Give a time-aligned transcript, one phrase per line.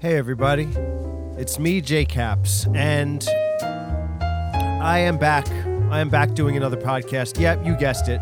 [0.00, 0.68] Hey, everybody.
[1.36, 3.26] It's me, J Caps, and
[3.60, 5.50] I am back.
[5.90, 7.40] I am back doing another podcast.
[7.40, 8.20] Yep, you guessed it.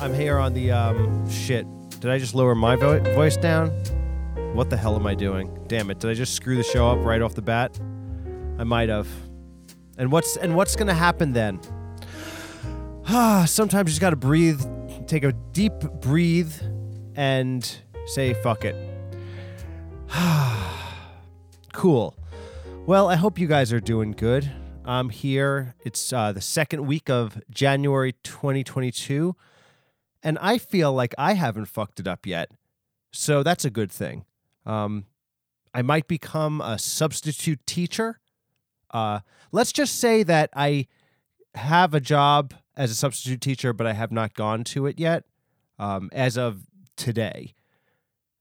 [0.00, 1.66] I'm here on the, um, shit.
[2.00, 3.68] Did I just lower my vo- voice down?
[4.54, 5.54] What the hell am I doing?
[5.66, 6.00] Damn it.
[6.00, 7.78] Did I just screw the show up right off the bat?
[8.58, 9.08] I might have.
[9.98, 11.60] And what's and what's gonna happen then?
[13.08, 14.62] Ah, sometimes you just gotta breathe,
[15.06, 16.54] take a deep breathe,
[17.14, 18.74] and say fuck it.
[21.82, 22.14] cool.
[22.86, 24.48] Well, I hope you guys are doing good.
[24.84, 25.74] I'm here.
[25.84, 29.34] It's uh, the second week of January 2022,
[30.22, 32.52] and I feel like I haven't fucked it up yet.
[33.10, 34.26] So that's a good thing.
[34.64, 35.06] Um,
[35.74, 38.20] I might become a substitute teacher.
[38.92, 39.18] Uh,
[39.50, 40.86] let's just say that I
[41.56, 45.24] have a job as a substitute teacher, but I have not gone to it yet
[45.80, 46.60] um, as of
[46.96, 47.54] today.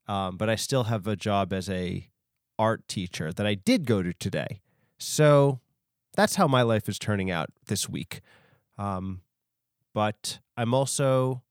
[0.07, 2.10] Um, but I still have a job as a
[2.61, 4.61] art teacher that I did go to today.
[4.99, 5.59] So
[6.15, 8.21] that's how my life is turning out this week.
[8.77, 9.21] Um,
[9.95, 11.41] but I'm also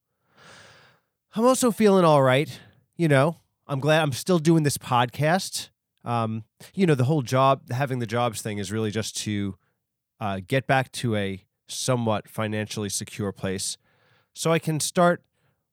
[1.35, 2.49] I'm also feeling all right.
[2.95, 3.37] You know,
[3.67, 5.69] I'm glad I'm still doing this podcast.
[6.05, 9.57] Um, you know, the whole job having the jobs thing is really just to
[10.21, 13.77] uh, get back to a somewhat financially secure place,
[14.33, 15.23] so I can start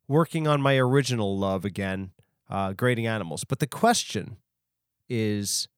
[0.08, 2.10] working on my original love again,
[2.50, 3.44] uh, grading animals.
[3.44, 4.36] But the question
[5.08, 5.68] is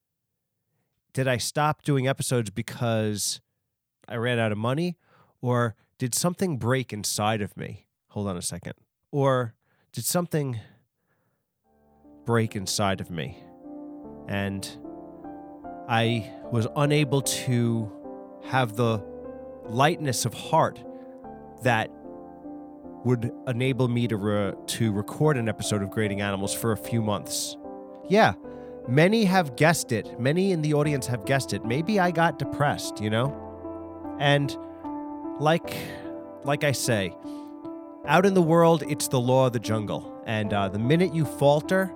[1.13, 3.41] did I stop doing episodes because
[4.07, 4.97] I ran out of money?
[5.41, 7.87] Or did something break inside of me?
[8.09, 8.73] Hold on a second.
[9.11, 9.53] Or
[9.91, 10.59] did something
[12.25, 13.43] break inside of me?
[14.27, 14.69] And
[15.89, 17.91] I was unable to
[18.45, 19.03] have the
[19.65, 20.81] lightness of heart
[21.63, 21.89] that
[23.03, 27.01] would enable me to re- to record an episode of Grading Animals for a few
[27.01, 27.57] months.
[28.07, 28.33] Yeah,
[28.87, 30.19] many have guessed it.
[30.19, 31.65] Many in the audience have guessed it.
[31.65, 33.35] Maybe I got depressed, you know?
[34.19, 34.55] And
[35.39, 35.75] like
[36.43, 37.15] like I say,
[38.05, 40.21] out in the world, it's the law of the jungle.
[40.25, 41.93] And uh, the minute you falter,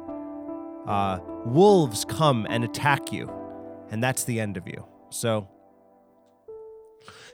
[0.88, 3.32] uh, wolves come and attack you,
[3.90, 4.86] and that's the end of you.
[5.10, 5.48] So,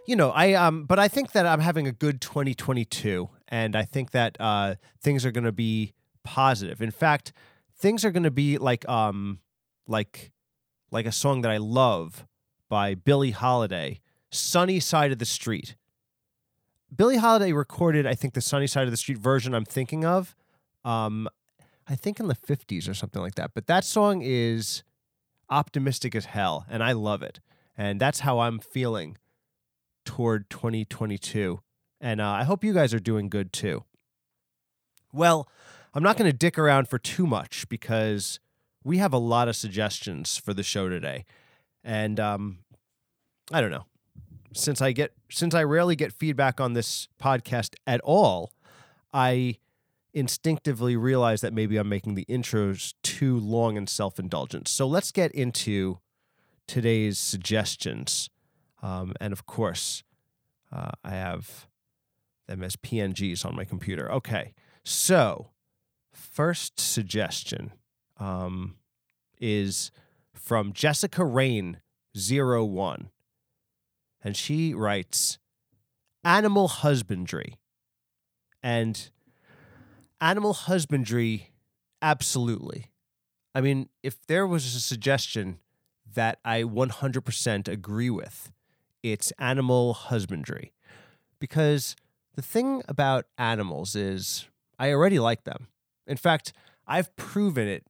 [0.07, 3.83] you know, I um, but I think that I'm having a good 2022, and I
[3.83, 6.81] think that uh, things are going to be positive.
[6.81, 7.33] In fact,
[7.81, 9.39] things are going to be like um,
[9.87, 10.31] like
[10.91, 12.25] like a song that I love
[12.69, 13.99] by Billie Holiday,
[14.29, 15.75] "Sunny Side of the Street."
[16.95, 20.35] Billie Holiday recorded, I think, the Sunny Side of the Street version I'm thinking of.
[20.83, 21.29] Um,
[21.87, 23.51] I think in the 50s or something like that.
[23.53, 24.83] But that song is
[25.49, 27.39] optimistic as hell, and I love it.
[27.77, 29.17] And that's how I'm feeling
[30.05, 31.61] toward 2022.
[32.01, 33.85] And uh, I hope you guys are doing good too.
[35.13, 35.49] Well,
[35.93, 38.39] I'm not going to dick around for too much because
[38.83, 41.25] we have a lot of suggestions for the show today.
[41.83, 42.59] And um,
[43.51, 43.85] I don't know.
[44.53, 48.51] Since I get since I rarely get feedback on this podcast at all,
[49.13, 49.57] I
[50.13, 54.67] instinctively realize that maybe I'm making the intros too long and self indulgent.
[54.67, 55.99] So let's get into
[56.67, 58.29] today's suggestions.
[58.81, 60.03] Um, and of course,
[60.71, 61.67] uh, I have
[62.47, 64.11] them as PNGs on my computer.
[64.11, 64.53] Okay.
[64.83, 65.50] So,
[66.31, 67.73] first suggestion
[68.17, 68.75] um,
[69.39, 69.91] is
[70.33, 71.81] from Jessica Rain
[72.15, 73.09] 01.
[74.23, 75.39] And she writes
[76.23, 77.59] Animal husbandry.
[78.63, 79.09] And
[80.19, 81.51] animal husbandry,
[82.01, 82.91] absolutely.
[83.53, 85.59] I mean, if there was a suggestion
[86.13, 88.51] that I 100% agree with,
[89.03, 90.73] it's animal husbandry.
[91.39, 91.95] Because
[92.35, 95.67] the thing about animals is I already like them.
[96.07, 96.53] In fact,
[96.87, 97.85] I've proven it.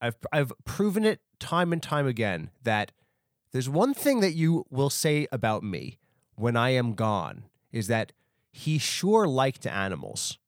[0.00, 2.92] I've I've proven it time and time again that
[3.52, 5.98] there's one thing that you will say about me
[6.36, 8.12] when I am gone is that
[8.52, 10.38] he sure liked animals.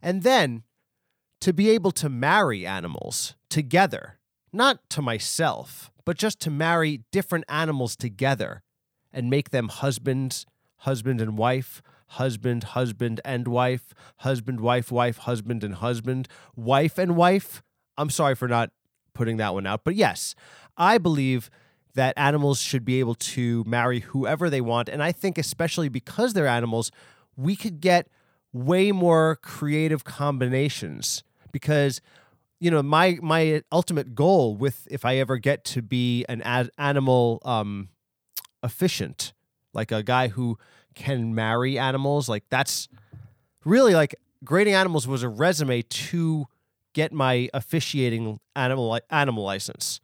[0.00, 0.64] And then
[1.40, 4.18] to be able to marry animals together,
[4.52, 8.62] not to myself, but just to marry different animals together
[9.12, 10.46] and make them husbands,
[10.78, 17.16] husband and wife, husband, husband and wife, husband, wife, wife, husband and husband, wife and
[17.16, 17.62] wife.
[17.96, 18.70] I'm sorry for not
[19.14, 20.34] putting that one out, but yes,
[20.76, 21.50] I believe
[21.94, 24.88] that animals should be able to marry whoever they want.
[24.88, 26.90] And I think, especially because they're animals,
[27.36, 28.08] we could get
[28.52, 31.22] way more creative combinations
[31.52, 32.00] because
[32.60, 36.70] you know my my ultimate goal with if I ever get to be an ad,
[36.76, 37.88] animal um
[38.62, 39.32] efficient
[39.72, 40.58] like a guy who
[40.94, 42.88] can marry animals like that's
[43.64, 46.46] really like grading animals was a resume to
[46.92, 50.00] get my officiating animal animal license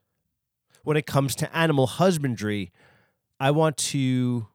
[0.88, 2.72] when it comes to animal husbandry,
[3.38, 4.46] I want to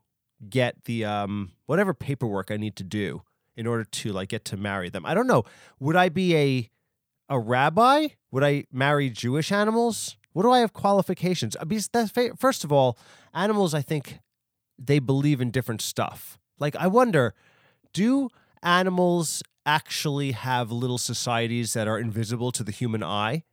[0.50, 3.22] get the um whatever paperwork I need to do
[3.56, 5.06] in order to like get to marry them.
[5.06, 5.44] I don't know.
[5.80, 6.70] Would I be a
[7.30, 8.08] a rabbi?
[8.32, 10.18] Would I marry Jewish animals?
[10.32, 11.56] What do I have qualifications?
[11.56, 12.98] Uh, Because that's first of all,
[13.34, 14.18] animals I think
[14.78, 16.38] they believe in different stuff.
[16.60, 17.34] Like I wonder,
[17.94, 18.30] do
[18.62, 23.44] animals actually have little societies that are invisible to the human eye?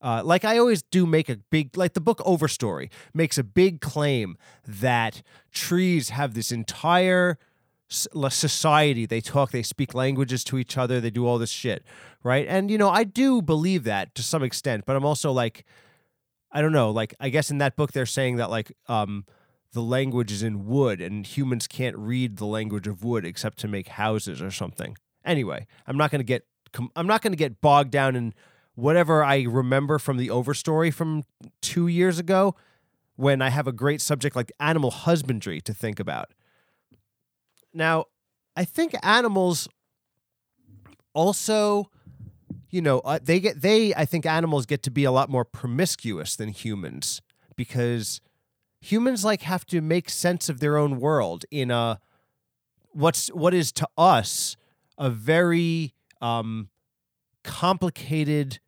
[0.00, 3.80] Uh, like I always do make a big like the book Overstory makes a big
[3.80, 4.36] claim
[4.66, 7.38] that trees have this entire
[7.88, 9.06] society.
[9.06, 11.84] They talk, they speak languages to each other, they do all this shit,
[12.22, 12.46] right?
[12.46, 15.64] And you know, I do believe that to some extent, but I'm also like,
[16.52, 19.24] I don't know, like I guess in that book they're saying that like um
[19.74, 23.68] the language is in wood and humans can't read the language of wood except to
[23.68, 24.96] make houses or something.
[25.24, 26.46] Anyway, I'm not going to get
[26.96, 28.34] I'm not going to get bogged down in
[28.74, 31.22] whatever I remember from the overstory from
[31.62, 32.56] 2 years ago
[33.16, 36.32] when I have a great subject like animal husbandry to think about.
[37.72, 38.06] Now,
[38.56, 39.68] I think animals
[41.12, 41.90] also
[42.70, 45.44] you know, uh, they get they I think animals get to be a lot more
[45.44, 47.22] promiscuous than humans
[47.54, 48.20] because
[48.84, 52.00] humans like have to make sense of their own world in a
[52.92, 54.56] what's what is to us
[54.98, 56.68] a very um
[57.42, 58.60] complicated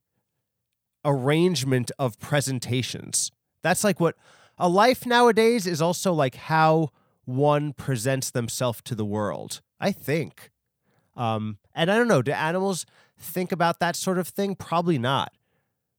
[1.04, 3.30] arrangement of presentations.
[3.62, 4.16] That's like what
[4.58, 6.90] a life nowadays is also like how
[7.24, 9.60] one presents themselves to the world.
[9.78, 10.50] I think.
[11.16, 12.84] Um, and I don't know, do animals
[13.18, 14.54] think about that sort of thing?
[14.54, 15.32] Probably not.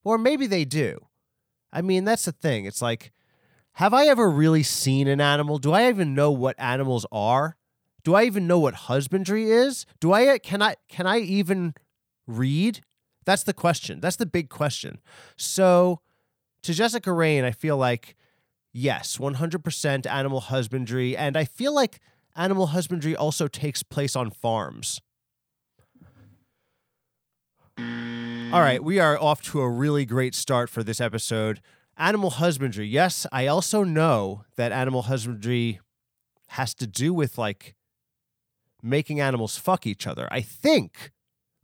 [0.03, 1.07] Or maybe they do.
[1.71, 2.65] I mean, that's the thing.
[2.65, 3.11] It's like,
[3.77, 5.59] have I ever really seen an animal?
[5.59, 7.57] Do I even know what animals are?
[8.03, 9.85] Do I even know what husbandry is?
[10.00, 11.75] Do I can I can I even
[12.25, 12.81] read?
[13.24, 14.00] That's the question.
[14.00, 14.97] That's the big question.
[15.35, 16.00] So,
[16.63, 18.15] to Jessica Rain, I feel like
[18.74, 22.00] yes, 100% animal husbandry and I feel like
[22.35, 25.01] animal husbandry also takes place on farms.
[27.77, 31.62] All right, we are off to a really great start for this episode.
[31.97, 32.88] Animal husbandry.
[32.88, 35.79] Yes, I also know that animal husbandry
[36.49, 37.75] has to do with like
[38.83, 40.27] making animals fuck each other.
[40.31, 41.11] I think,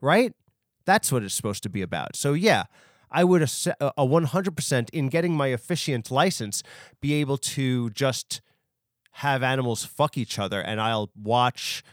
[0.01, 0.33] right?
[0.85, 2.15] That's what it's supposed to be about.
[2.15, 2.63] So, yeah,
[3.11, 6.63] I would a 100% in getting my officiant license
[6.99, 8.41] be able to just
[9.17, 11.83] have animals fuck each other and I'll watch,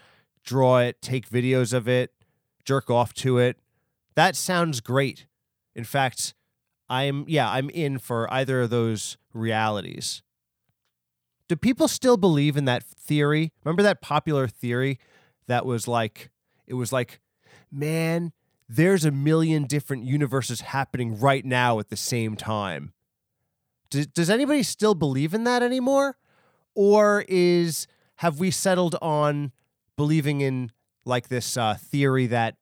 [0.43, 2.13] draw it, take videos of it,
[2.65, 3.59] jerk off to it.
[4.15, 5.27] That sounds great.
[5.75, 6.35] In fact,
[6.91, 10.23] I'm yeah, I'm in for either of those realities.
[11.49, 13.53] Do people still believe in that theory?
[13.65, 14.99] Remember that popular theory
[15.47, 16.31] that was like
[16.67, 17.21] it was like
[17.73, 18.33] man,
[18.69, 22.93] there's a million different universes happening right now at the same time.
[23.91, 26.17] Does, does anybody still believe in that anymore?
[26.75, 29.53] Or is have we settled on
[29.97, 30.73] believing in
[31.05, 32.57] like this uh, theory that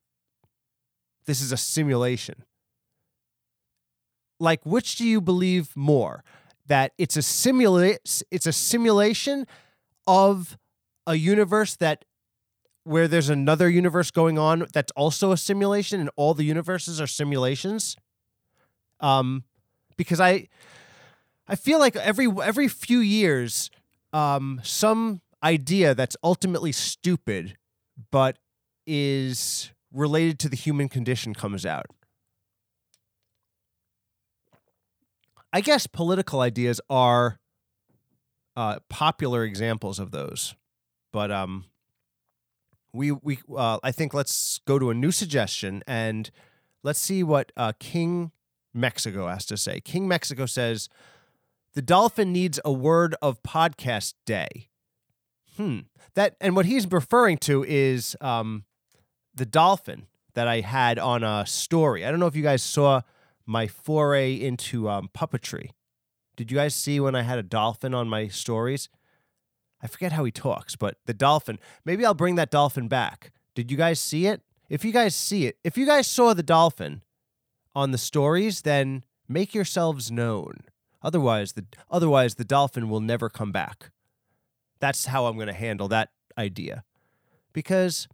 [1.26, 2.44] this is a simulation?
[4.40, 6.24] Like, which do you believe more?
[6.66, 7.98] That it's a simula-
[8.30, 9.46] it's a simulation
[10.06, 10.58] of
[11.06, 12.04] a universe that
[12.84, 17.06] where there's another universe going on that's also a simulation and all the universes are
[17.06, 17.96] simulations
[19.00, 19.44] um
[19.96, 20.48] because i
[21.46, 23.70] i feel like every every few years
[24.12, 27.56] um some idea that's ultimately stupid
[28.10, 28.38] but
[28.86, 31.86] is related to the human condition comes out
[35.52, 37.38] i guess political ideas are
[38.56, 40.54] uh popular examples of those
[41.12, 41.64] but um
[42.92, 46.30] we we uh, I think let's go to a new suggestion and
[46.82, 48.32] let's see what uh, King
[48.74, 49.80] Mexico has to say.
[49.80, 50.88] King Mexico says
[51.74, 54.68] the dolphin needs a word of podcast day.
[55.56, 55.80] Hmm.
[56.14, 58.64] That and what he's referring to is um,
[59.34, 62.04] the dolphin that I had on a story.
[62.04, 63.02] I don't know if you guys saw
[63.48, 65.70] my foray into um, puppetry.
[66.36, 68.88] Did you guys see when I had a dolphin on my stories?
[69.82, 71.58] I forget how he talks, but the dolphin.
[71.84, 73.32] Maybe I'll bring that dolphin back.
[73.54, 74.42] Did you guys see it?
[74.68, 77.02] If you guys see it, if you guys saw the dolphin
[77.74, 80.60] on the stories, then make yourselves known.
[81.02, 83.90] Otherwise, the otherwise the dolphin will never come back.
[84.78, 86.84] That's how I'm going to handle that idea.
[87.52, 88.08] Because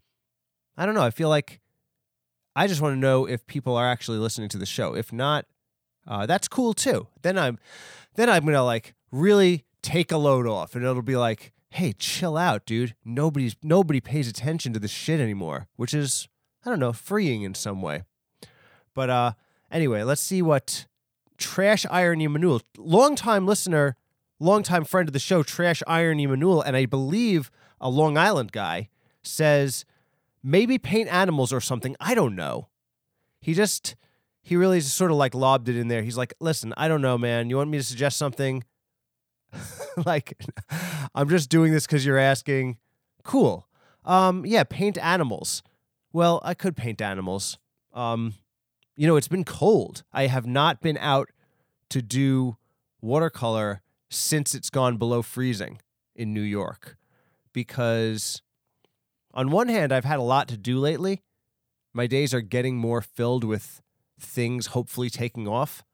[0.77, 1.61] I don't know, I feel like
[2.57, 4.95] I just want to know if people are actually listening to the show.
[4.95, 5.47] If not,
[6.07, 7.09] uh, that's cool too.
[7.23, 7.59] Then I'm
[8.15, 12.37] then I'm to like really take a load off and it'll be like, "Hey, chill
[12.37, 12.95] out, dude.
[13.05, 16.29] Nobody's nobody pays attention to this shit anymore," which is
[16.65, 18.03] I don't know, freeing in some way.
[18.95, 19.33] But uh
[19.71, 20.87] anyway, let's see what
[21.39, 23.97] Trash Irony Manul, longtime listener,
[24.39, 28.89] longtime friend of the show, Trash Irony Manul, and I believe a Long Island guy
[29.23, 29.85] says
[30.45, 31.97] maybe paint animals or something.
[31.99, 32.69] I don't know.
[33.41, 33.97] He just
[34.43, 36.03] he really just sort of like lobbed it in there.
[36.03, 37.49] He's like, listen, I don't know, man.
[37.49, 38.63] You want me to suggest something?
[40.05, 40.39] like,
[41.15, 42.77] I'm just doing this because you're asking.
[43.23, 43.67] Cool.
[44.05, 45.63] Um, yeah, paint animals.
[46.13, 47.59] Well, I could paint animals.
[47.95, 48.35] Um,
[48.97, 50.03] you know, it's been cold.
[50.13, 51.31] I have not been out
[51.89, 52.59] to do
[53.01, 55.81] watercolor since it's gone below freezing
[56.15, 56.97] in New York
[57.53, 58.43] because
[59.35, 61.23] on one hand, I've had a lot to do lately.
[61.93, 63.83] My days are getting more filled with
[64.19, 65.85] things hopefully taking off.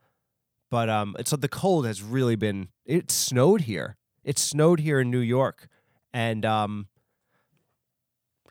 [0.70, 2.68] But um, it's the cold has really been.
[2.86, 3.96] It snowed here.
[4.22, 5.66] It snowed here in New York,
[6.12, 6.88] and um,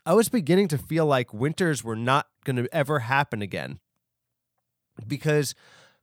[0.04, 3.78] I was beginning to feel like winters were not going to ever happen again.
[5.06, 5.54] Because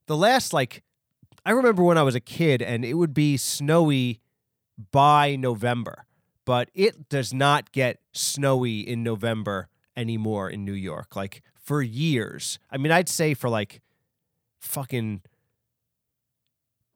[0.08, 0.84] the last like,
[1.46, 4.22] I remember when I was a kid, and it would be snowy
[4.92, 6.07] by November,
[6.48, 11.14] but it does not get snowy in November anymore in New York.
[11.14, 12.58] Like for years.
[12.72, 13.82] I mean, I'd say for like
[14.62, 15.24] fucking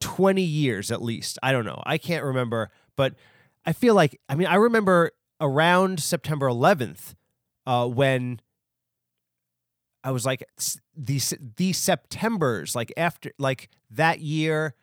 [0.00, 1.38] 20 years at least.
[1.42, 1.82] I don't know.
[1.84, 3.14] I can't remember, but
[3.66, 7.14] I feel like, I mean, I remember around September 11th
[7.66, 8.40] uh, when
[10.02, 10.42] I was like,
[10.96, 14.74] these, these Septembers, like after, like that year,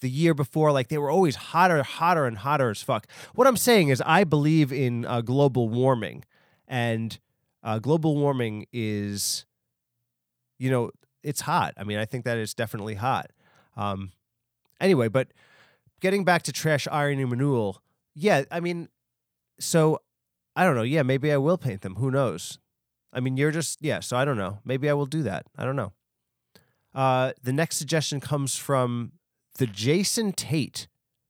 [0.00, 3.06] the year before, like they were always hotter, hotter, and hotter as fuck.
[3.34, 6.24] What I'm saying is, I believe in uh, global warming,
[6.68, 7.18] and
[7.62, 9.46] uh, global warming is,
[10.58, 10.90] you know,
[11.22, 11.74] it's hot.
[11.76, 13.30] I mean, I think that is definitely hot.
[13.76, 14.12] Um,
[14.80, 15.28] anyway, but
[16.00, 17.82] getting back to trash irony and renewal,
[18.14, 18.88] yeah, I mean,
[19.58, 20.00] so
[20.54, 20.82] I don't know.
[20.82, 21.96] Yeah, maybe I will paint them.
[21.96, 22.58] Who knows?
[23.12, 24.00] I mean, you're just yeah.
[24.00, 24.58] So I don't know.
[24.64, 25.46] Maybe I will do that.
[25.56, 25.92] I don't know.
[26.94, 29.12] Uh, the next suggestion comes from
[29.56, 30.88] the Jason Tate.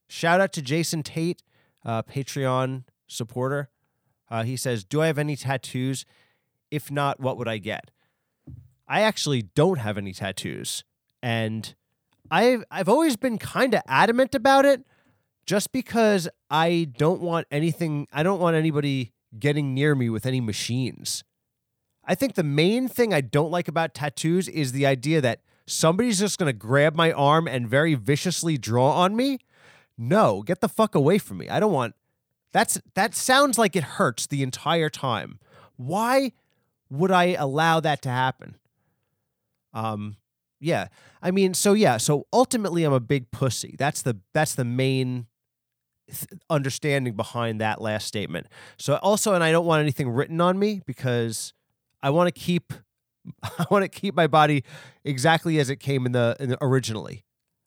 [0.08, 1.42] Shout out to Jason Tate,
[1.84, 3.70] uh, Patreon supporter.
[4.30, 6.04] Uh, he says, "Do I have any tattoos?
[6.70, 7.90] If not, what would I get?
[8.88, 10.84] I actually don't have any tattoos.
[11.22, 11.74] And
[12.30, 14.84] I've I've always been kind of adamant about it
[15.44, 20.40] just because I don't want anything I don't want anybody getting near me with any
[20.40, 21.24] machines.
[22.04, 26.18] I think the main thing I don't like about tattoos is the idea that somebody's
[26.18, 29.38] just going to grab my arm and very viciously draw on me.
[29.98, 31.48] No, get the fuck away from me.
[31.48, 31.94] I don't want
[32.52, 35.38] That's that sounds like it hurts the entire time.
[35.76, 36.32] Why
[36.90, 38.56] would I allow that to happen?
[39.72, 40.16] Um,
[40.60, 40.88] yeah.
[41.22, 43.74] I mean, so yeah, so ultimately I'm a big pussy.
[43.78, 45.26] That's the that's the main
[46.08, 48.46] th- understanding behind that last statement.
[48.78, 51.52] So also and I don't want anything written on me because
[52.02, 52.72] I want to keep
[53.42, 54.64] I want to keep my body
[55.04, 57.24] exactly as it came in the, in the originally.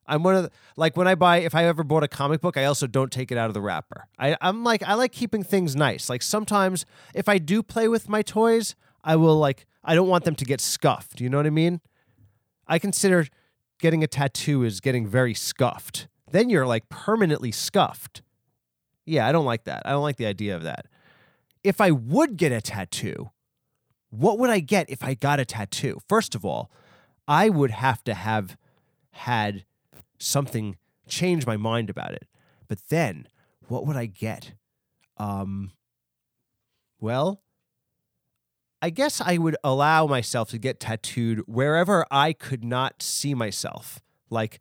[0.09, 2.57] I'm one of the, like when I buy if I ever bought a comic book,
[2.57, 4.07] I also don't take it out of the wrapper.
[4.17, 6.09] I, I'm like I like keeping things nice.
[6.09, 10.25] Like sometimes if I do play with my toys, I will like I don't want
[10.25, 11.21] them to get scuffed.
[11.21, 11.79] You know what I mean?
[12.67, 13.27] I consider
[13.79, 16.07] getting a tattoo is getting very scuffed.
[16.31, 18.21] Then you're like permanently scuffed.
[19.05, 19.83] Yeah, I don't like that.
[19.85, 20.87] I don't like the idea of that.
[21.63, 23.31] If I would get a tattoo,
[24.09, 25.99] what would I get if I got a tattoo?
[26.07, 26.71] First of all,
[27.27, 28.57] I would have to have
[29.11, 29.65] had
[30.17, 32.27] something change my mind about it.
[32.67, 33.27] But then,
[33.67, 34.53] what would I get?
[35.17, 35.71] Um,
[36.99, 37.41] well,
[38.81, 44.01] I guess I would allow myself to get tattooed wherever I could not see myself.
[44.29, 44.59] Like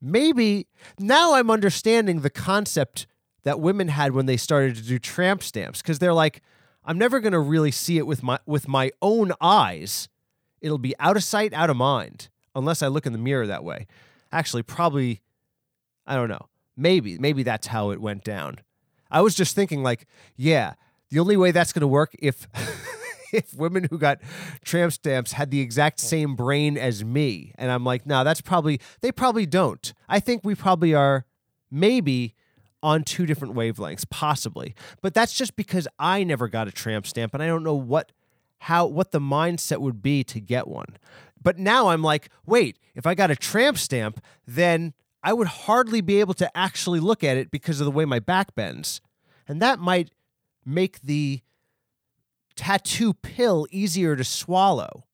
[0.00, 0.66] maybe
[0.98, 3.06] now I'm understanding the concept
[3.42, 6.42] that women had when they started to do tramp stamps because they're like
[6.84, 10.08] I'm never going to really see it with my with my own eyes.
[10.60, 13.64] It'll be out of sight, out of mind unless I look in the mirror that
[13.64, 13.86] way.
[14.32, 15.22] Actually, probably
[16.06, 16.48] I don't know.
[16.76, 18.58] Maybe maybe that's how it went down.
[19.10, 20.74] I was just thinking like, yeah,
[21.10, 22.48] the only way that's going to work if
[23.34, 24.18] if women who got
[24.64, 27.52] tramp stamps had the exact same brain as me.
[27.56, 29.92] And I'm like, no, that's probably, they probably don't.
[30.08, 31.26] I think we probably are
[31.70, 32.34] maybe
[32.84, 34.74] on two different wavelengths, possibly.
[35.00, 38.12] But that's just because I never got a tramp stamp and I don't know what
[38.58, 40.98] how what the mindset would be to get one.
[41.42, 46.02] But now I'm like, wait, if I got a tramp stamp, then I would hardly
[46.02, 49.00] be able to actually look at it because of the way my back bends.
[49.48, 50.10] And that might
[50.64, 51.40] make the
[52.54, 55.04] tattoo pill easier to swallow.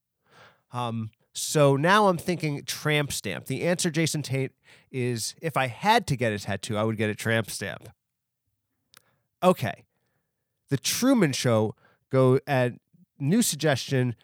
[0.73, 3.47] Um, so now I'm thinking tramp stamp.
[3.47, 4.53] The answer, Jason Tate,
[4.91, 7.89] is if I had to get a tattoo, I would get a tramp stamp.
[9.43, 9.85] Okay.
[10.69, 11.75] The Truman Show
[12.11, 12.75] go at
[13.19, 14.15] new suggestion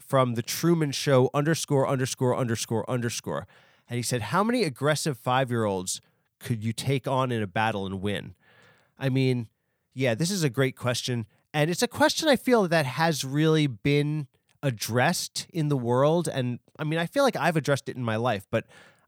[0.00, 3.46] from the Truman Show underscore underscore underscore underscore.
[3.88, 6.00] And he said, How many aggressive five year olds
[6.38, 8.34] could you take on in a battle and win?
[8.98, 9.48] I mean,
[9.94, 11.26] yeah, this is a great question.
[11.52, 14.28] And it's a question I feel that has really been
[14.62, 16.28] addressed in the world.
[16.28, 18.66] And I mean, I feel like I've addressed it in my life, but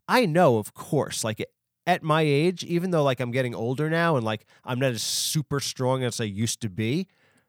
[0.08, 1.44] I know, of course, like
[1.86, 5.02] at my age, even though like I'm getting older now and like I'm not as
[5.02, 7.08] super strong as I used to be,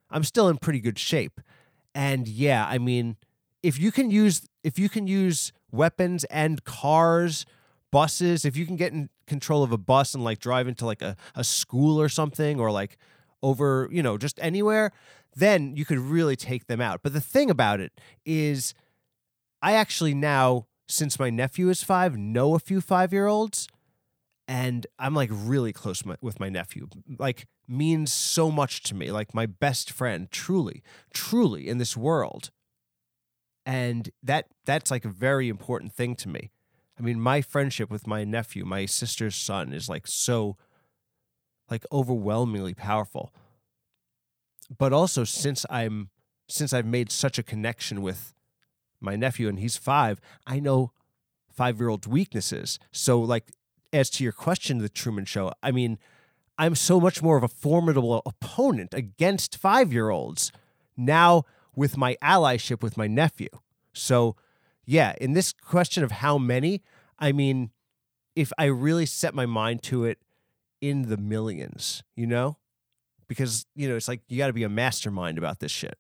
[0.10, 1.42] I'm still in pretty good shape.
[1.96, 3.18] And yeah, I mean,
[3.62, 7.46] if you can use if you can use weapons and cars,
[7.92, 11.02] buses, if you can get in control of a bus and like drive into like
[11.02, 12.98] a, a school or something or like
[13.42, 14.92] over, you know, just anywhere,
[15.36, 17.02] then you could really take them out.
[17.04, 17.92] But the thing about it
[18.26, 18.74] is
[19.62, 23.68] I actually now, since my nephew is five, know a few five year olds.
[24.48, 26.88] And I'm like really close with my nephew.
[27.18, 29.10] Like, means so much to me.
[29.10, 32.52] Like, my best friend, truly, truly in this world
[33.66, 36.52] and that that's like a very important thing to me
[37.00, 40.58] i mean my friendship with my nephew my sister's son is like so
[41.70, 43.34] like overwhelmingly powerful
[44.78, 46.10] but also since i'm
[46.48, 48.34] since i've made such a connection with
[49.04, 50.92] my nephew and he's 5 i know
[51.50, 53.52] 5 year old weaknesses so like
[53.92, 56.00] as to your question the truman show i mean
[56.58, 60.52] i'm so much more of a formidable opponent against 5 year olds
[60.98, 61.44] now
[61.76, 63.50] with my allyship with my nephew.
[63.94, 64.36] So,
[64.86, 66.82] yeah, in this question of how many,
[67.20, 67.72] I mean,
[68.36, 70.20] if I really set my mind to it
[70.82, 72.58] in the millions, you know?
[73.28, 75.98] Because, you know, it's like you got to be a mastermind about this shit.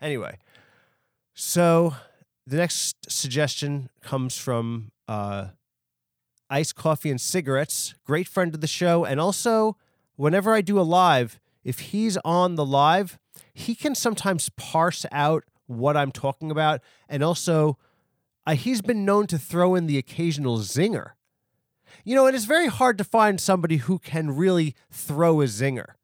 [0.00, 0.38] Anyway,
[1.34, 1.94] so
[2.46, 5.48] the next suggestion comes from uh,
[6.48, 9.04] Iced Coffee and Cigarettes, great friend of the show.
[9.04, 9.76] And also,
[10.14, 13.18] whenever I do a live, if he's on the live,
[13.52, 16.80] he can sometimes parse out what I'm talking about.
[17.08, 17.78] And also,
[18.46, 21.12] uh, he's been known to throw in the occasional zinger.
[22.04, 25.94] You know, it is very hard to find somebody who can really throw a zinger.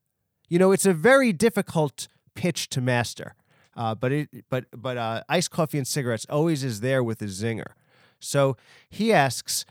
[0.48, 3.36] You know, it's a very difficult pitch to master.
[3.74, 7.26] Uh, but it, but but uh, iced coffee and cigarettes always is there with a
[7.26, 7.72] zinger.
[8.20, 8.56] So
[8.88, 9.64] he asks,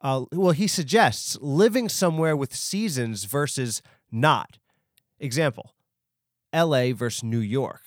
[0.00, 4.58] uh, well, he suggests living somewhere with seasons versus not.
[5.18, 5.74] Example:
[6.54, 7.82] LA versus New York.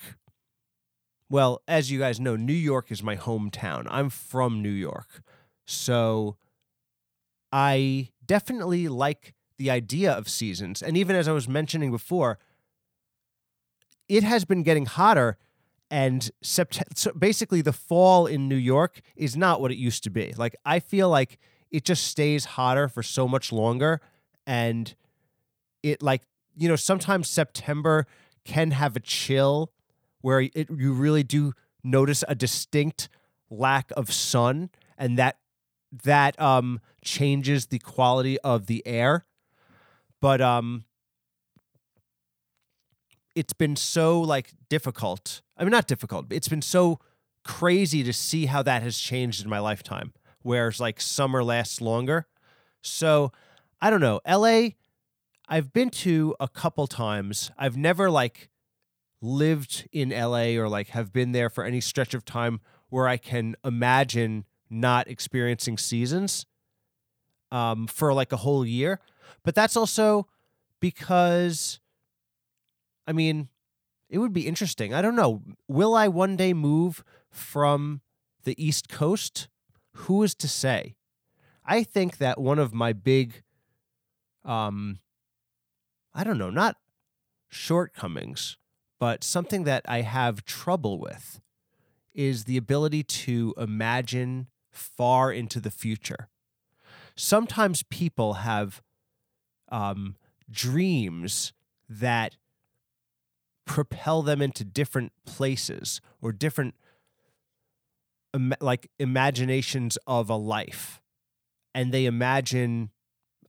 [1.30, 3.86] Well, as you guys know, New York is my hometown.
[3.88, 5.22] I'm from New York.
[5.64, 6.36] So
[7.50, 10.82] I definitely like the idea of seasons.
[10.82, 12.38] And even as I was mentioning before,
[14.08, 15.38] it has been getting hotter
[15.92, 20.10] and sept- so basically the fall in New York is not what it used to
[20.10, 20.32] be.
[20.38, 21.38] Like I feel like
[21.70, 24.00] it just stays hotter for so much longer
[24.46, 24.94] and
[25.82, 26.22] it like
[26.56, 28.06] you know sometimes September
[28.46, 29.70] can have a chill
[30.22, 31.52] where it, you really do
[31.84, 33.10] notice a distinct
[33.50, 35.36] lack of sun and that
[36.04, 39.26] that um changes the quality of the air
[40.22, 40.84] but um
[43.34, 46.98] it's been so like difficult i mean not difficult it's been so
[47.44, 52.26] crazy to see how that has changed in my lifetime whereas like summer lasts longer
[52.80, 53.32] so
[53.80, 54.68] i don't know la
[55.52, 57.50] I've been to a couple times.
[57.58, 58.48] I've never like
[59.20, 63.18] lived in LA or like have been there for any stretch of time where I
[63.18, 66.46] can imagine not experiencing seasons
[67.50, 68.98] um, for like a whole year.
[69.42, 70.26] But that's also
[70.80, 71.80] because,
[73.06, 73.48] I mean,
[74.08, 74.92] it would be interesting.
[74.94, 75.42] I don't know.
[75.68, 78.00] Will I one day move from
[78.44, 79.48] the East Coast?
[79.94, 80.96] Who is to say?
[81.64, 83.42] I think that one of my big
[84.44, 84.98] um,
[86.14, 86.76] I don't know, not
[87.48, 88.56] shortcomings,
[88.98, 91.40] but something that I have trouble with
[92.14, 96.28] is the ability to imagine far into the future.
[97.16, 98.82] Sometimes people have
[99.70, 100.16] um,
[100.50, 101.52] dreams
[101.88, 102.36] that
[103.64, 106.74] propel them into different places or different
[108.60, 111.00] like imaginations of a life
[111.74, 112.90] and they imagine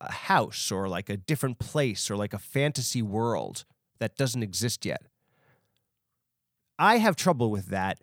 [0.01, 3.65] a house or like a different place or like a fantasy world
[3.99, 5.03] that doesn't exist yet.
[6.77, 7.99] I have trouble with that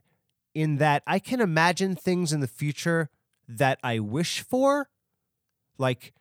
[0.55, 3.11] in that I can imagine things in the future
[3.49, 4.89] that I wish for.
[5.77, 6.15] Like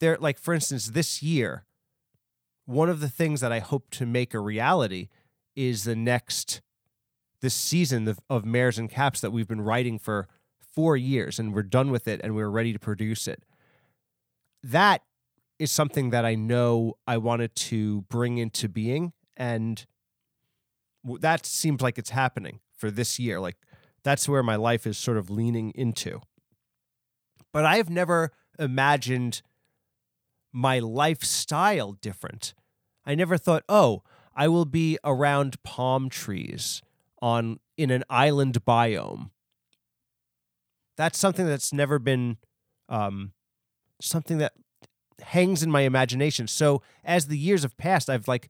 [0.00, 1.66] there like for instance this year
[2.66, 5.08] one of the things that I hope to make a reality
[5.54, 6.60] is the next
[7.40, 10.28] this season of, of Mares and Caps that we've been writing for
[10.74, 13.44] 4 years and we're done with it and we're ready to produce it
[14.64, 15.02] that
[15.58, 19.12] is something that I know I wanted to bring into being.
[19.36, 19.84] And
[21.20, 23.38] that seems like it's happening for this year.
[23.40, 23.56] Like
[24.02, 26.20] that's where my life is sort of leaning into.
[27.52, 29.40] but I have never imagined
[30.54, 32.54] my lifestyle different.
[33.04, 34.04] I never thought, oh,
[34.36, 36.80] I will be around palm trees
[37.20, 39.30] on in an island biome.
[40.96, 42.38] That's something that's never been
[42.88, 43.32] um,
[44.00, 44.52] something that
[45.20, 46.46] hangs in my imagination.
[46.46, 48.48] So as the years have passed, I've like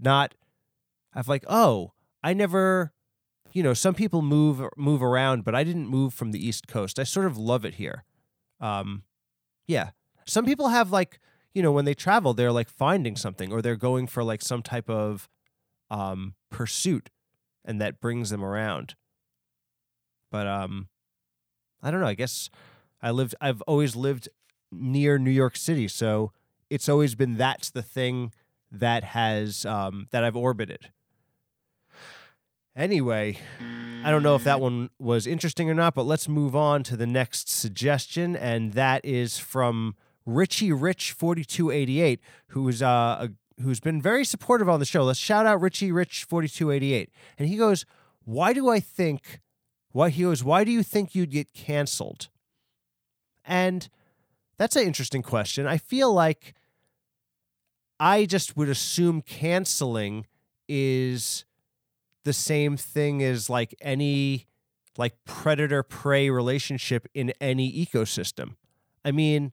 [0.00, 0.34] not
[1.14, 2.92] I've like, oh, I never
[3.52, 6.98] you know, some people move move around, but I didn't move from the East Coast.
[6.98, 8.04] I sort of love it here.
[8.60, 9.04] Um
[9.68, 9.90] yeah.
[10.26, 11.20] Some people have like,
[11.54, 14.62] you know, when they travel, they're like finding something or they're going for like some
[14.62, 15.28] type of
[15.90, 17.10] um pursuit
[17.64, 18.94] and that brings them around.
[20.30, 20.88] But um
[21.82, 22.50] I don't know, I guess
[23.02, 24.28] I lived I've always lived
[24.72, 26.32] near New York City, so
[26.70, 28.32] it's always been that's the thing
[28.70, 30.90] that has um, that I've orbited.
[32.76, 33.38] Anyway,
[34.04, 36.96] I don't know if that one was interesting or not, but let's move on to
[36.96, 39.94] the next suggestion, and that is from
[40.26, 44.86] Richie Rich forty two eighty eight, who's uh, a, who's been very supportive on the
[44.86, 45.04] show.
[45.04, 47.84] Let's shout out Richie Rich forty two eighty eight, and he goes,
[48.24, 49.40] "Why do I think?
[49.90, 50.42] Why he goes?
[50.42, 52.28] Why do you think you'd get canceled?"
[53.44, 53.88] And
[54.56, 55.66] that's an interesting question.
[55.66, 56.54] I feel like
[58.00, 60.26] I just would assume canceling
[60.68, 61.44] is
[62.24, 64.46] the same thing as like any
[64.96, 68.56] like predator prey relationship in any ecosystem.
[69.04, 69.52] I mean,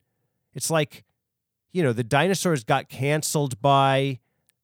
[0.54, 1.04] it's like
[1.72, 4.20] you know, the dinosaurs got canceled by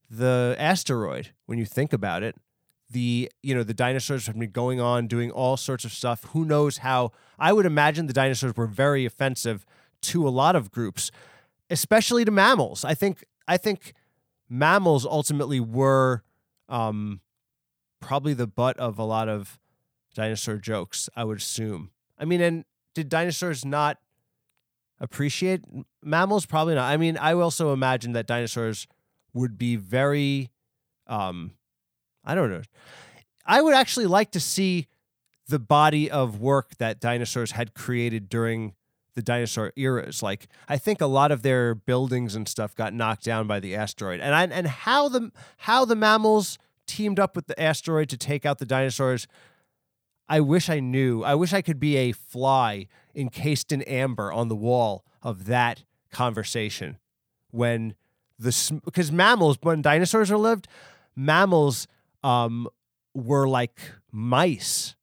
[0.09, 2.35] the asteroid when you think about it.
[2.89, 6.23] The you know, the dinosaurs have been going on doing all sorts of stuff.
[6.31, 9.65] Who knows how I would imagine the dinosaurs were very offensive
[10.03, 11.11] to a lot of groups,
[11.69, 12.85] especially to mammals.
[12.85, 13.93] I think I think
[14.49, 16.23] mammals ultimately were
[16.69, 17.19] um,
[17.99, 19.59] probably the butt of a lot of
[20.15, 21.09] dinosaur jokes.
[21.13, 21.91] I would assume.
[22.17, 22.63] I mean, and
[22.95, 23.97] did dinosaurs not
[24.99, 25.63] appreciate
[26.03, 26.45] mammals?
[26.45, 26.91] Probably not.
[26.91, 28.87] I mean, I also imagine that dinosaurs
[29.33, 30.49] would be very,
[31.07, 31.51] um,
[32.25, 32.63] I don't know.
[33.45, 34.87] I would actually like to see
[35.47, 38.73] the body of work that dinosaurs had created during
[39.17, 40.21] the dinosaur eras.
[40.21, 43.75] Like I think a lot of their buildings and stuff got knocked down by the
[43.75, 48.17] asteroid, and I, and how the how the mammals teamed up with the asteroid to
[48.17, 49.27] take out the dinosaurs.
[50.29, 51.23] I wish I knew.
[51.23, 55.83] I wish I could be a fly encased in amber on the wall of that
[56.11, 56.97] conversation
[57.51, 57.95] when
[58.39, 60.67] the because mammals when dinosaurs are lived,
[61.15, 61.87] mammals
[62.23, 62.67] um
[63.13, 63.79] were like
[64.11, 64.95] mice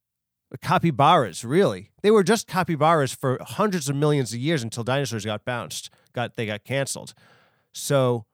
[0.61, 1.91] capybaras, really.
[2.01, 6.35] They were just capybaras for hundreds of millions of years until dinosaurs got bounced, got
[6.35, 7.13] they got canceled.
[7.71, 8.25] So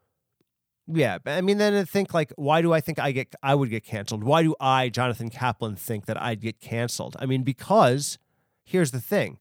[0.87, 3.69] yeah, I mean then I think like why do I think I get I would
[3.69, 4.23] get canceled?
[4.23, 7.15] Why do I, Jonathan Kaplan, think that I'd get canceled?
[7.19, 8.17] I mean because
[8.63, 9.37] here's the thing.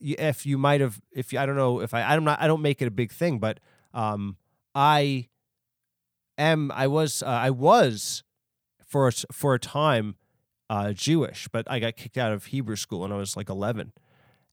[0.00, 2.62] If you might have if you, I don't know if I I'm not I don't
[2.62, 3.60] make it a big thing, but
[3.92, 4.36] um
[4.74, 5.28] I
[6.38, 8.22] am I was uh, I was
[8.84, 10.16] for a, for a time
[10.68, 13.92] uh, Jewish, but I got kicked out of Hebrew school when I was like 11.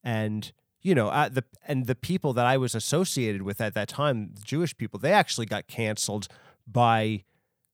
[0.04, 3.88] And you know, uh, the and the people that I was associated with at that
[3.88, 6.28] time, Jewish people, they actually got canceled
[6.66, 7.24] by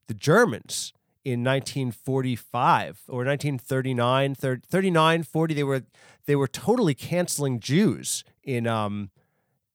[0.07, 5.83] the Germans in 1945 or 1939 30, 39 40 they were
[6.25, 9.09] they were totally canceling Jews in um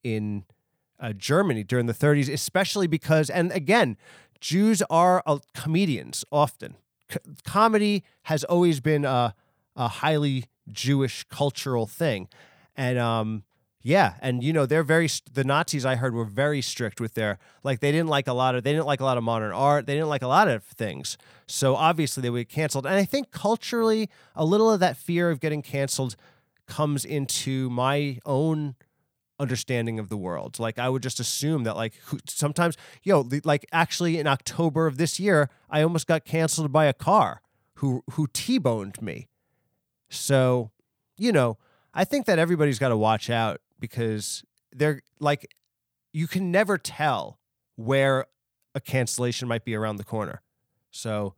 [0.02, 0.44] in
[1.00, 3.96] uh, Germany during the 30s especially because and again
[4.40, 6.76] Jews are uh, comedians often.
[7.44, 9.34] Comedy has always been a,
[9.76, 12.28] a highly Jewish cultural thing.
[12.76, 13.44] And um,
[13.82, 17.38] yeah, and you know they're very the Nazis I heard were very strict with their
[17.64, 19.86] like they didn't like a lot of they didn't like a lot of modern art
[19.86, 21.16] they didn't like a lot of things.
[21.46, 22.86] So obviously they were canceled.
[22.86, 26.16] And I think culturally a little of that fear of getting canceled
[26.68, 28.76] comes into my own
[29.40, 30.58] understanding of the world.
[30.58, 31.94] Like I would just assume that like
[32.28, 36.92] sometimes, yo, like actually in October of this year, I almost got canceled by a
[36.92, 37.40] car
[37.74, 39.28] who who T-boned me.
[40.10, 40.70] So,
[41.16, 41.58] you know,
[41.94, 45.54] I think that everybody's got to watch out because they're like
[46.12, 47.38] you can never tell
[47.76, 48.26] where
[48.74, 50.42] a cancellation might be around the corner.
[50.90, 51.34] So,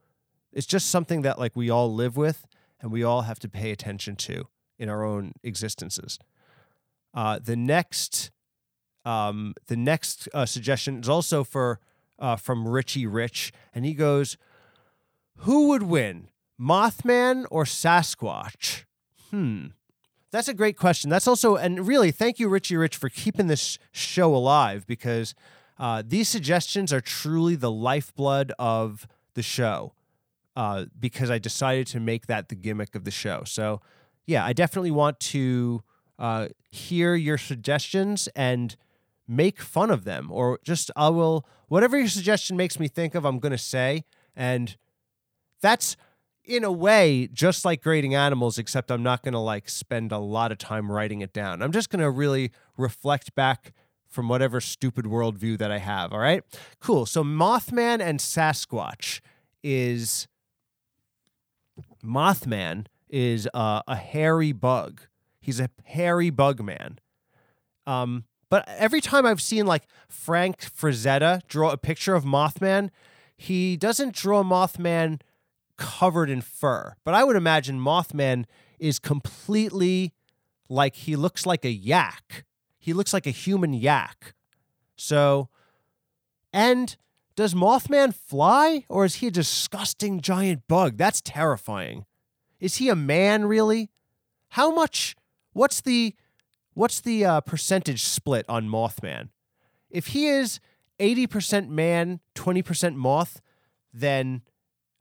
[0.52, 2.46] it's just something that like we all live with
[2.80, 4.48] and we all have to pay attention to
[4.80, 6.18] in our own existences.
[7.14, 8.30] Uh, the next,
[9.04, 11.78] um, the next uh, suggestion is also for
[12.18, 14.36] uh, from Richie Rich, and he goes,
[15.38, 16.28] "Who would win,
[16.60, 18.84] Mothman or Sasquatch?"
[19.30, 19.66] Hmm.
[20.32, 21.10] That's a great question.
[21.10, 25.34] That's also, and really, thank you, Richie Rich, for keeping this show alive because
[25.76, 29.94] uh, these suggestions are truly the lifeblood of the show.
[30.56, 33.42] Uh, because I decided to make that the gimmick of the show.
[33.46, 33.80] So,
[34.26, 35.82] yeah, I definitely want to
[36.18, 38.76] uh, hear your suggestions and
[39.26, 43.24] make fun of them, or just I will whatever your suggestion makes me think of,
[43.24, 44.04] I'm going to say,
[44.34, 44.76] and
[45.60, 45.96] that's
[46.44, 50.18] in a way just like grading animals, except I'm not going to like spend a
[50.18, 51.62] lot of time writing it down.
[51.62, 53.72] I'm just going to really reflect back
[54.08, 56.12] from whatever stupid worldview that I have.
[56.12, 56.42] All right,
[56.80, 57.06] cool.
[57.06, 59.20] So Mothman and Sasquatch
[59.62, 60.26] is
[62.04, 65.02] Mothman is uh, a hairy bug.
[65.40, 66.98] He's a hairy bug man.
[67.86, 72.90] Um, but every time I've seen like Frank Frazetta draw a picture of Mothman,
[73.36, 75.20] he doesn't draw Mothman
[75.76, 76.94] covered in fur.
[77.04, 78.44] But I would imagine Mothman
[78.78, 80.12] is completely
[80.68, 82.44] like he looks like a yak.
[82.78, 84.34] He looks like a human yak.
[84.96, 85.48] So,
[86.52, 86.96] and
[87.36, 90.96] does Mothman fly or is he a disgusting giant bug?
[90.96, 92.04] That's terrifying.
[92.60, 93.90] Is he a man really?
[94.50, 95.16] How much?
[95.52, 96.14] What's the
[96.74, 99.28] what's the uh, percentage split on Mothman?
[99.90, 100.60] If he is
[101.00, 103.40] 80% man, 20% moth,
[103.92, 104.42] then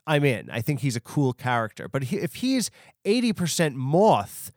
[0.08, 0.50] I'm in.
[0.50, 1.88] I think he's a cool character.
[1.88, 2.72] But he, if he's
[3.06, 4.52] 80% moth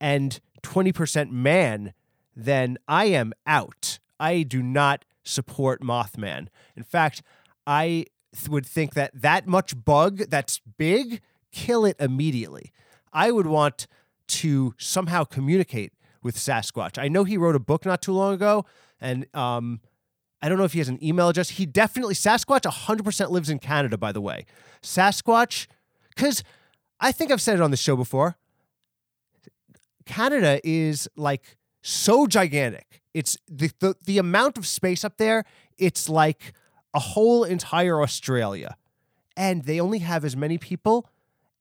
[0.00, 1.92] and 20% man,
[2.34, 3.98] then I am out.
[4.18, 6.48] I do not support Mothman.
[6.76, 7.22] In fact,
[7.66, 11.20] I th- would think that that much bug that's big,
[11.56, 12.70] kill it immediately.
[13.14, 13.86] I would want
[14.28, 15.92] to somehow communicate
[16.22, 16.98] with Sasquatch.
[16.98, 18.66] I know he wrote a book not too long ago,
[19.00, 19.80] and um,
[20.42, 21.50] I don't know if he has an email address.
[21.50, 24.44] He definitely, Sasquatch 100% lives in Canada, by the way.
[24.82, 25.66] Sasquatch,
[26.14, 26.44] because
[27.00, 28.36] I think I've said it on the show before.
[30.04, 33.02] Canada is like so gigantic.
[33.14, 35.44] It's the, the, the amount of space up there,
[35.78, 36.52] it's like
[36.92, 38.76] a whole entire Australia.
[39.38, 41.08] And they only have as many people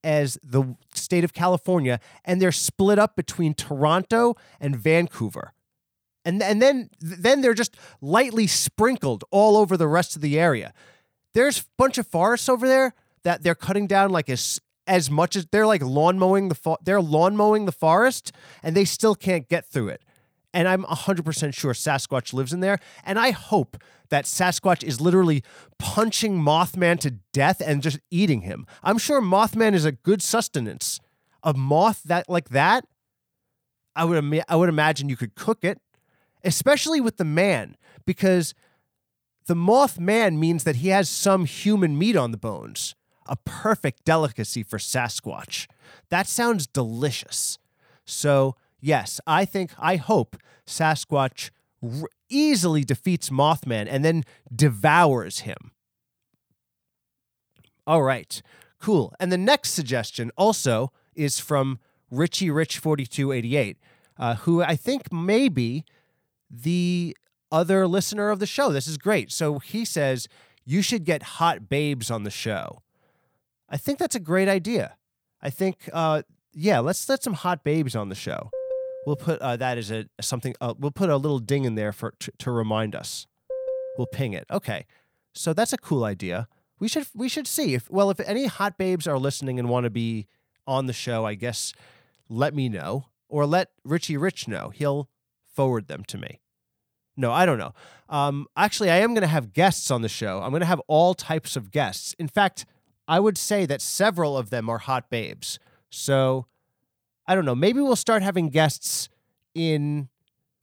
[0.06, 5.54] as the state of California, and they're split up between Toronto and Vancouver.
[6.24, 10.74] And, and then then they're just lightly sprinkled all over the rest of the area.
[11.34, 15.36] There's a bunch of forests over there that they're cutting down like as as much
[15.36, 18.32] as they're like lawn mowing the fo- they're lawn mowing the forest
[18.64, 20.02] and they still can't get through it.
[20.54, 22.80] And I'm 100% sure Sasquatch lives in there.
[23.04, 23.78] And I hope
[24.10, 25.44] that Sasquatch is literally
[25.80, 28.66] punching Mothman to death and just eating him.
[28.84, 31.00] I'm sure Mothman is a good sustenance.
[31.44, 32.86] A moth that like that,
[33.96, 35.80] I would I would imagine you could cook it,
[36.44, 38.54] especially with the man, because
[39.46, 42.96] the Mothman means that he has some human meat on the bones.
[43.28, 45.68] A perfect delicacy for Sasquatch.
[46.10, 47.58] That sounds delicious.
[48.06, 50.38] So yes, I think, I hope
[50.68, 51.50] Sasquatch
[52.02, 55.72] r- easily defeats Mothman and then devours him.
[57.88, 58.42] All right,
[58.80, 59.14] cool.
[59.20, 63.78] And the next suggestion also is from Richie Rich 4288,
[64.18, 65.86] uh, who I think may be
[66.50, 67.16] the
[67.52, 68.72] other listener of the show.
[68.72, 69.32] This is great.
[69.32, 70.28] So he says,
[70.66, 72.82] You should get hot babes on the show.
[73.70, 74.96] I think that's a great idea.
[75.42, 78.50] I think, uh, yeah, let's let some hot babes on the show.
[79.06, 80.56] We'll put uh, that as a something.
[80.60, 83.28] Uh, we'll put a little ding in there for to, to remind us.
[83.98, 84.46] We'll ping it.
[84.52, 84.86] Okay,
[85.34, 86.48] so that's a cool idea.
[86.80, 89.86] We should we should see if well if any hot babes are listening and want
[89.86, 90.28] to be
[90.68, 91.26] on the show.
[91.26, 91.74] I guess
[92.30, 94.70] let me know or let Richie Rich know.
[94.70, 95.10] He'll
[95.46, 96.42] forward them to me.
[97.18, 97.74] No, I don't know.
[98.10, 100.42] Um, actually, I am going to have guests on the show.
[100.42, 102.14] I'm going to have all types of guests.
[102.20, 102.66] In fact,
[103.08, 105.60] I would say that several of them are hot babes.
[105.90, 106.48] So
[107.28, 107.56] I don't know.
[107.56, 109.10] Maybe we'll start having guests
[109.54, 110.10] in.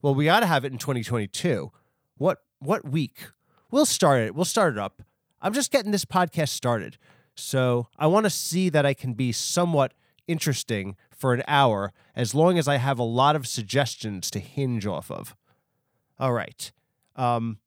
[0.00, 1.70] Well, we ought to have it in 2022.
[2.16, 3.26] What what week?
[3.70, 4.34] We'll start it.
[4.34, 5.02] We'll start it up.
[5.40, 6.98] I'm just getting this podcast started,
[7.34, 9.92] so I want to see that I can be somewhat
[10.28, 14.86] interesting for an hour, as long as I have a lot of suggestions to hinge
[14.86, 15.36] off of.
[16.18, 16.70] All right.
[17.16, 17.58] Um,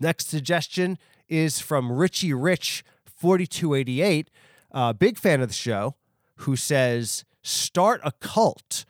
[0.00, 0.98] next suggestion
[1.28, 4.30] is from Richie Rich 4288,
[4.72, 5.94] uh, big fan of the show,
[6.36, 8.84] who says, Start a cult.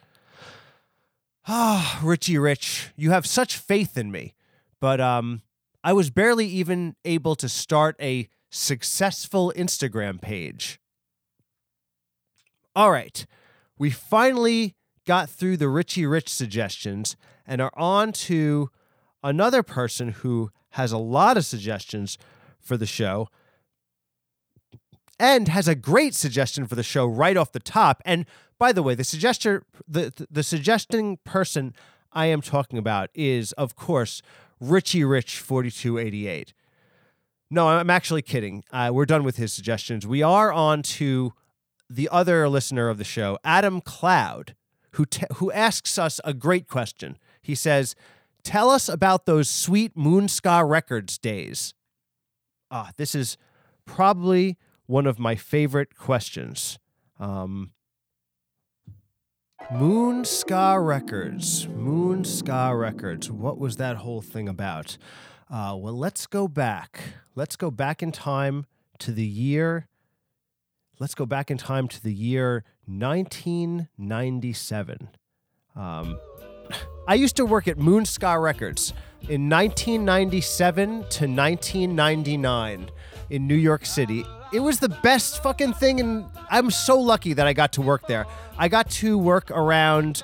[1.46, 4.34] Ah, Richie Rich, you have such faith in me,
[4.80, 5.42] but um,
[5.82, 10.78] I was barely even able to start a successful Instagram page.
[12.76, 13.26] All right,
[13.76, 18.70] we finally got through the Richie Rich suggestions and are on to
[19.22, 22.18] another person who has a lot of suggestions
[22.60, 23.28] for the show
[25.22, 28.02] and has a great suggestion for the show right off the top.
[28.04, 28.26] And
[28.58, 31.74] by the way, the suggestion the the suggesting person
[32.12, 34.20] I am talking about is of course
[34.61, 36.52] Richie Rich 4288.
[37.50, 38.64] No, I'm actually kidding.
[38.72, 40.06] Uh, we're done with his suggestions.
[40.06, 41.35] We are on to
[41.88, 44.56] the other listener of the show, Adam Cloud,
[44.92, 45.06] who
[45.37, 47.16] who asks us a great question.
[47.40, 47.94] He says,
[48.42, 51.74] "Tell us about those sweet Moon Ska Records days."
[52.72, 53.37] Ah, this is
[53.85, 54.56] probably
[54.92, 56.78] one of my favorite questions.
[57.18, 57.70] Um,
[59.70, 61.66] Moon Ska Records.
[61.66, 63.31] Moon Ska Records.
[63.31, 64.98] What was that whole thing about?
[65.50, 67.00] Uh, well, let's go back.
[67.35, 68.66] Let's go back in time
[68.98, 69.88] to the year.
[71.00, 75.09] Let's go back in time to the year 1997.
[75.74, 76.20] Um,
[77.09, 82.90] I used to work at Moon Ska Records in 1997 to 1999
[83.31, 84.26] in New York City.
[84.52, 88.06] It was the best fucking thing, and I'm so lucky that I got to work
[88.06, 88.26] there.
[88.58, 90.22] I got to work around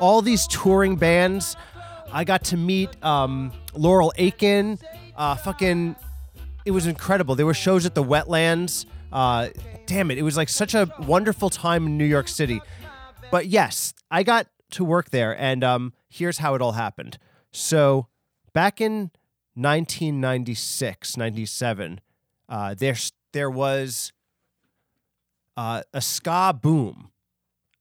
[0.00, 1.56] all these touring bands.
[2.12, 4.80] I got to meet um, Laurel Aitken.
[5.16, 5.94] Uh, fucking,
[6.64, 7.36] it was incredible.
[7.36, 8.86] There were shows at the Wetlands.
[9.12, 9.50] Uh,
[9.86, 12.60] damn it, it was like such a wonderful time in New York City.
[13.30, 17.18] But yes, I got to work there, and um, here's how it all happened.
[17.52, 18.08] So
[18.52, 19.12] back in
[19.54, 22.00] 1996, 97,
[22.48, 22.74] uh,
[23.32, 24.12] there was
[25.56, 27.10] uh, a ska boom.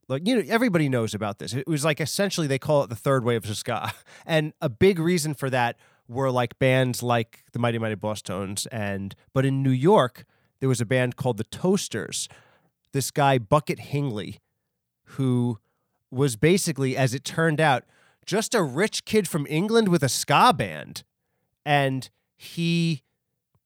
[0.07, 1.53] Like you know, everybody knows about this.
[1.53, 3.93] It was like essentially they call it the third wave of ska,
[4.25, 9.15] and a big reason for that were like bands like the Mighty Mighty Bosstones, and
[9.33, 10.25] but in New York
[10.59, 12.27] there was a band called the Toasters.
[12.93, 14.39] This guy Bucket Hingley,
[15.03, 15.59] who
[16.09, 17.83] was basically, as it turned out,
[18.25, 21.03] just a rich kid from England with a ska band,
[21.65, 23.03] and he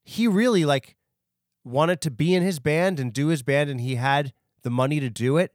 [0.04, 0.96] he really like
[1.64, 5.00] wanted to be in his band and do his band, and he had the money
[5.00, 5.54] to do it.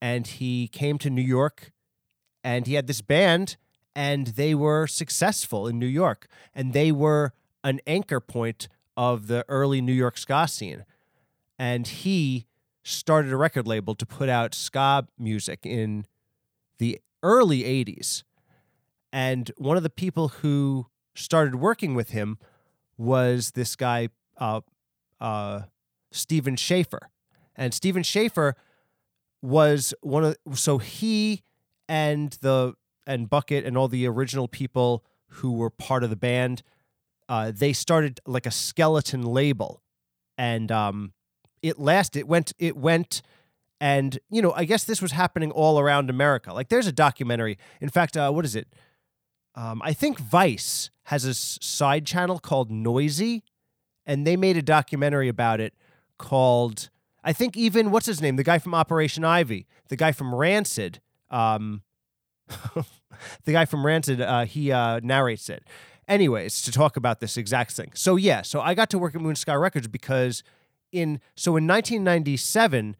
[0.00, 1.72] And he came to New York
[2.44, 3.56] and he had this band,
[3.96, 6.28] and they were successful in New York.
[6.54, 7.32] And they were
[7.64, 10.84] an anchor point of the early New York ska scene.
[11.58, 12.46] And he
[12.84, 16.06] started a record label to put out ska music in
[16.78, 18.22] the early 80s.
[19.12, 22.38] And one of the people who started working with him
[22.96, 24.60] was this guy, uh,
[25.20, 25.62] uh,
[26.12, 27.10] Stephen Shafer.
[27.54, 28.54] And Stephen Shafer
[29.42, 31.42] was one of so he
[31.88, 32.74] and the
[33.06, 36.62] and Bucket and all the original people who were part of the band,
[37.28, 39.82] uh, they started like a skeleton label,
[40.36, 41.12] and um,
[41.62, 42.20] it lasted.
[42.20, 42.52] It went.
[42.58, 43.22] It went.
[43.80, 46.52] And you know, I guess this was happening all around America.
[46.52, 47.58] Like, there's a documentary.
[47.80, 48.68] In fact, uh, what is it?
[49.54, 53.42] Um, I think Vice has a side channel called Noisey,
[54.06, 55.74] and they made a documentary about it
[56.18, 56.90] called
[57.26, 61.00] I think even what's his name, the guy from Operation Ivy, the guy from Rancid,
[61.28, 61.82] um,
[63.44, 65.64] the guy from Rancid, uh, he uh, narrates it.
[66.06, 67.90] Anyways, to talk about this exact thing.
[67.94, 70.44] So yeah, so I got to work at Moon Ska Records because
[70.92, 72.94] in so in 1997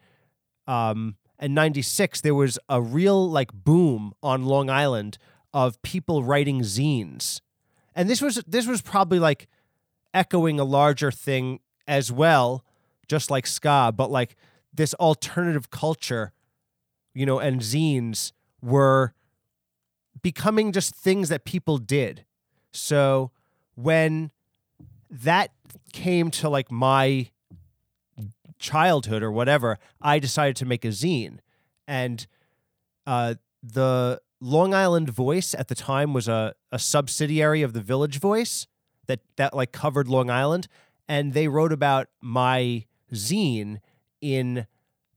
[0.66, 5.18] um, and 96 there was a real like boom on Long Island
[5.54, 7.40] of people writing zines.
[7.94, 9.46] And this was this was probably like
[10.16, 12.64] echoing a larger thing as well,
[13.06, 14.34] just like ska, but like
[14.72, 16.32] this alternative culture,
[17.14, 19.12] you know, and zines were
[20.22, 22.24] becoming just things that people did.
[22.72, 23.30] So
[23.74, 24.30] when
[25.10, 25.52] that
[25.92, 27.30] came to like my
[28.58, 31.38] childhood or whatever, I decided to make a zine.
[31.86, 32.26] And
[33.06, 38.18] uh, the Long Island Voice at the time was a, a subsidiary of the Village
[38.18, 38.66] Voice
[39.06, 40.68] that that like covered Long Island,
[41.08, 43.80] and they wrote about my zine
[44.20, 44.66] in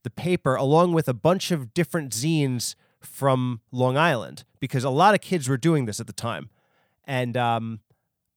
[0.02, 5.14] the paper along with a bunch of different zines from Long Island because a lot
[5.14, 6.50] of kids were doing this at the time,
[7.04, 7.80] and um,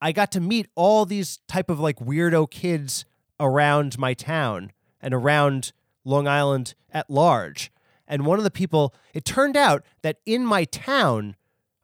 [0.00, 3.04] I got to meet all these type of like weirdo kids
[3.40, 5.72] around my town and around
[6.04, 7.72] Long Island at large.
[8.06, 11.36] And one of the people, it turned out that in my town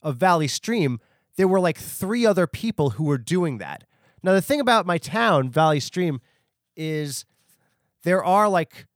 [0.02, 1.00] of Valley Stream,
[1.36, 3.84] there were like three other people who were doing that.
[4.22, 6.20] Now, the thing about my town, Valley Stream,
[6.76, 7.24] is
[8.02, 8.86] there are like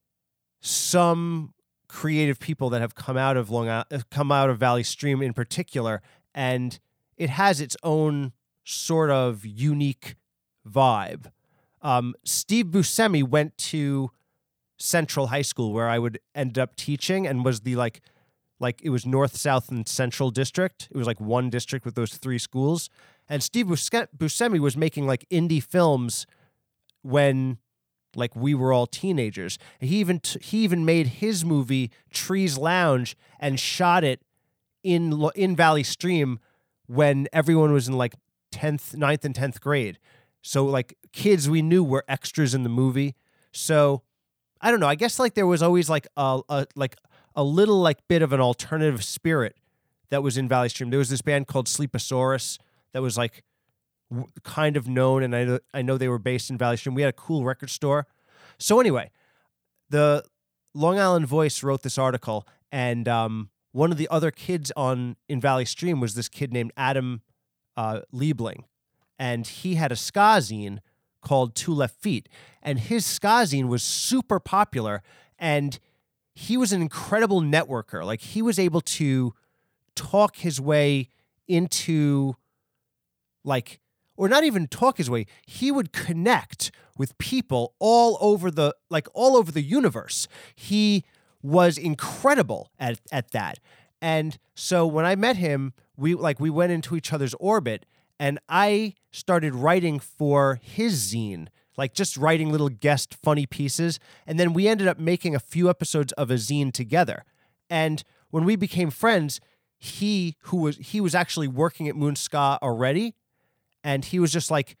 [0.59, 1.53] some
[1.87, 5.33] creative people that have come out of Long Island, come out of Valley Stream in
[5.33, 6.01] particular,
[6.33, 6.79] and
[7.17, 8.33] it has its own
[8.63, 10.15] sort of unique
[10.67, 11.31] vibe.
[11.81, 14.11] Um, Steve Buscemi went to
[14.77, 18.01] Central High School where I would end up teaching and was the like
[18.59, 20.87] like it was north, south, and central district.
[20.91, 22.89] It was like one district with those three schools.
[23.27, 26.25] And Steve Buscemi was making like indie films
[27.01, 27.57] when
[28.15, 29.57] like we were all teenagers.
[29.79, 34.21] He even t- he even made his movie Trees Lounge and shot it
[34.83, 36.39] in in Valley Stream
[36.87, 38.13] when everyone was in like
[38.53, 39.99] 10th, 9th and 10th grade.
[40.41, 43.15] So like kids we knew were extras in the movie.
[43.51, 44.03] So
[44.61, 44.87] I don't know.
[44.87, 46.95] I guess like there was always like a, a like
[47.35, 49.55] a little like bit of an alternative spirit
[50.09, 50.89] that was in Valley Stream.
[50.89, 52.57] There was this band called Sleeposaurus
[52.93, 53.43] that was like
[54.09, 56.95] w- kind of known, and I know, I know they were based in Valley Stream.
[56.95, 58.07] We had a cool record store.
[58.57, 59.11] So anyway,
[59.89, 60.23] the
[60.73, 65.41] Long Island Voice wrote this article, and um, one of the other kids on in
[65.41, 67.21] Valley Stream was this kid named Adam
[67.75, 68.63] uh, Liebling,
[69.19, 70.79] and he had a ska zine
[71.21, 72.29] called Two Left Feet,
[72.61, 75.01] and his ska zine was super popular,
[75.37, 75.79] and
[76.35, 78.05] he was an incredible networker.
[78.05, 79.33] Like he was able to
[79.95, 81.09] talk his way
[81.47, 82.35] into
[83.43, 83.79] like
[84.17, 89.07] or not even talk his way he would connect with people all over the like
[89.13, 90.27] all over the universe.
[90.53, 91.05] He
[91.41, 93.59] was incredible at at that.
[94.01, 97.85] And so when i met him we like we went into each other's orbit
[98.19, 101.47] and i started writing for his zine
[101.77, 103.99] like just writing little guest funny pieces.
[104.25, 107.23] And then we ended up making a few episodes of a zine together.
[107.69, 109.39] And when we became friends
[109.77, 113.13] he who was he was actually working at moon ska already.
[113.83, 114.77] And he was just like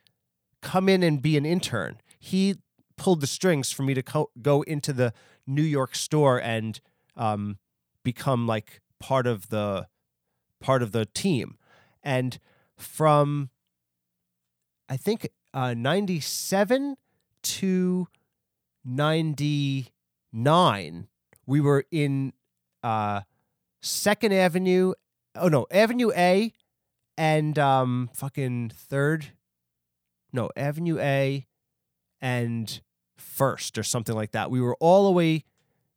[0.61, 1.99] come in and be an intern.
[2.17, 2.55] He
[2.97, 5.13] pulled the strings for me to co- go into the
[5.45, 6.79] new york store and
[7.17, 7.57] um,
[8.03, 9.87] become like part of the
[10.59, 11.57] part of the team.
[12.03, 12.39] And
[12.77, 13.49] from
[14.89, 16.97] i think uh, 97
[17.41, 18.07] to
[18.83, 21.07] 99
[21.47, 22.33] we were in
[22.83, 23.21] uh,
[23.81, 24.93] second avenue
[25.35, 26.51] oh no avenue a
[27.17, 29.31] and um fucking third
[30.33, 31.47] no avenue a
[32.21, 32.81] and
[33.17, 34.51] first or something like that.
[34.51, 35.43] We were all the way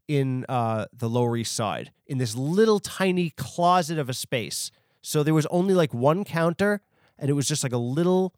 [0.06, 4.70] in uh the lower east side in this little tiny closet of a space.
[5.02, 6.80] So there was only like one counter
[7.18, 8.34] and it was just like a little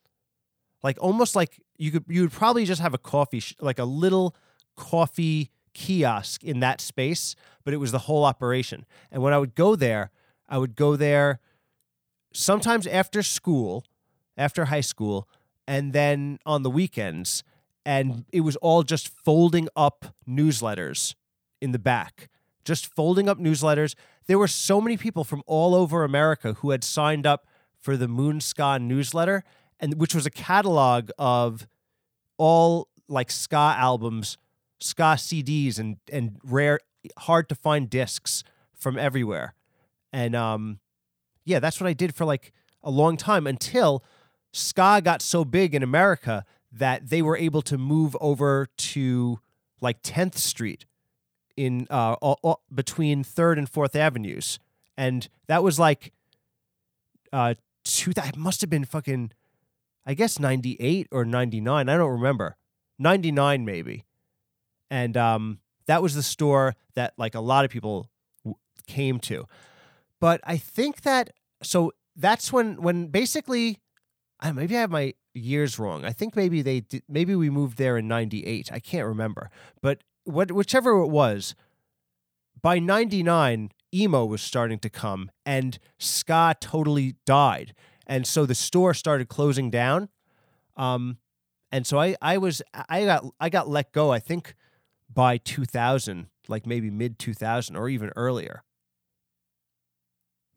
[0.82, 3.84] like almost like you could you would probably just have a coffee sh- like a
[3.84, 4.34] little
[4.76, 8.84] coffee kiosk in that space but it was the whole operation.
[9.10, 10.10] And when i would go there
[10.48, 11.40] i would go there
[12.32, 13.84] sometimes after school
[14.36, 15.28] after high school
[15.66, 17.42] and then on the weekends
[17.84, 21.14] and it was all just folding up newsletters
[21.60, 22.28] in the back
[22.64, 23.94] just folding up newsletters.
[24.26, 27.46] There were so many people from all over america who had signed up
[27.78, 29.44] for the moon ska newsletter
[29.80, 31.66] and which was a catalog of
[32.38, 34.38] all like ska albums,
[34.78, 36.80] ska CDs, and and rare,
[37.18, 39.54] hard to find discs from everywhere.
[40.12, 40.80] And um,
[41.44, 42.52] yeah, that's what I did for like
[42.82, 44.04] a long time until
[44.52, 49.40] ska got so big in America that they were able to move over to
[49.80, 50.86] like 10th Street
[51.56, 54.58] in uh, all, all, between 3rd and 4th Avenues.
[54.96, 56.12] And that was like
[57.32, 57.54] uh
[57.84, 59.32] two that must have been fucking
[60.06, 61.88] I guess 98 or 99.
[61.88, 62.56] I don't remember.
[62.98, 64.04] 99 maybe.
[64.90, 68.10] And um, that was the store that like a lot of people
[68.44, 69.46] w- came to.
[70.20, 71.30] But I think that
[71.62, 73.78] so that's when when basically
[74.40, 76.04] I maybe I have my years wrong.
[76.04, 78.70] I think maybe they did, maybe we moved there in 98.
[78.72, 79.50] I can't remember.
[79.80, 81.54] But what whichever it was
[82.60, 87.74] by 99 emo was starting to come and ska totally died
[88.10, 90.08] and so the store started closing down.
[90.76, 91.18] Um,
[91.70, 94.54] and so I, I was I got I got let go I think
[95.08, 98.64] by 2000 like maybe mid 2000 or even earlier.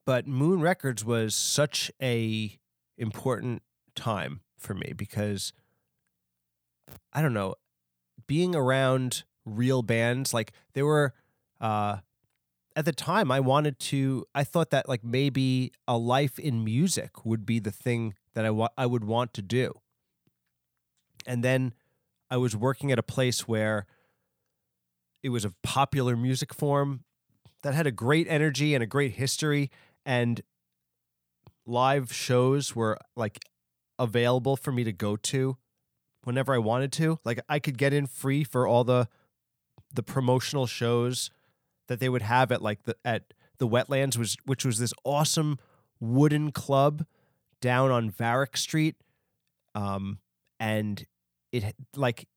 [0.06, 2.58] But Moon Records was such a
[2.98, 3.62] important
[3.96, 5.54] time for me because
[7.14, 7.56] I don't know
[8.26, 11.14] being around real bands like there were
[11.62, 11.98] uh
[12.76, 17.26] at the time I wanted to I thought that like maybe a life in music
[17.26, 19.80] would be the thing that I wa- I would want to do.
[21.26, 21.74] And then
[22.30, 23.86] I was working at a place where
[25.22, 27.04] it was a popular music form
[27.62, 29.70] that had a great energy and a great history
[30.06, 30.42] and
[31.66, 33.40] live shows were like
[33.98, 35.58] available for me to go to
[36.24, 37.20] whenever I wanted to.
[37.24, 39.08] Like I could get in free for all the
[39.94, 41.30] the promotional shows
[41.88, 45.60] that they would have at like the at the wetlands was which was this awesome
[46.00, 47.06] wooden club
[47.62, 48.96] down on Varick Street.
[49.76, 50.20] Um
[50.60, 51.06] and
[51.52, 52.28] it like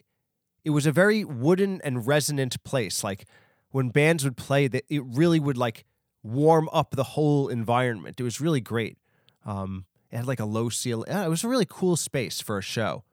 [0.64, 3.04] it was a very wooden and resonant place.
[3.04, 3.26] Like
[3.70, 5.84] when bands would play, that it really would like
[6.24, 8.18] warm up the whole environment.
[8.18, 8.98] It was really great.
[9.44, 11.10] Um, it had like a low ceiling.
[11.10, 13.04] It was a really cool space for a show.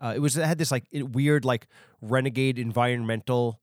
[0.00, 1.66] Uh, it was it had this like weird like
[2.00, 3.60] renegade environmental.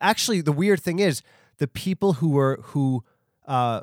[0.00, 1.22] Actually, the weird thing is
[1.58, 3.04] the people who were who
[3.46, 3.80] uh,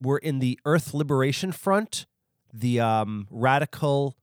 [0.00, 2.06] were in the Earth Liberation Front,
[2.52, 4.16] the um, radical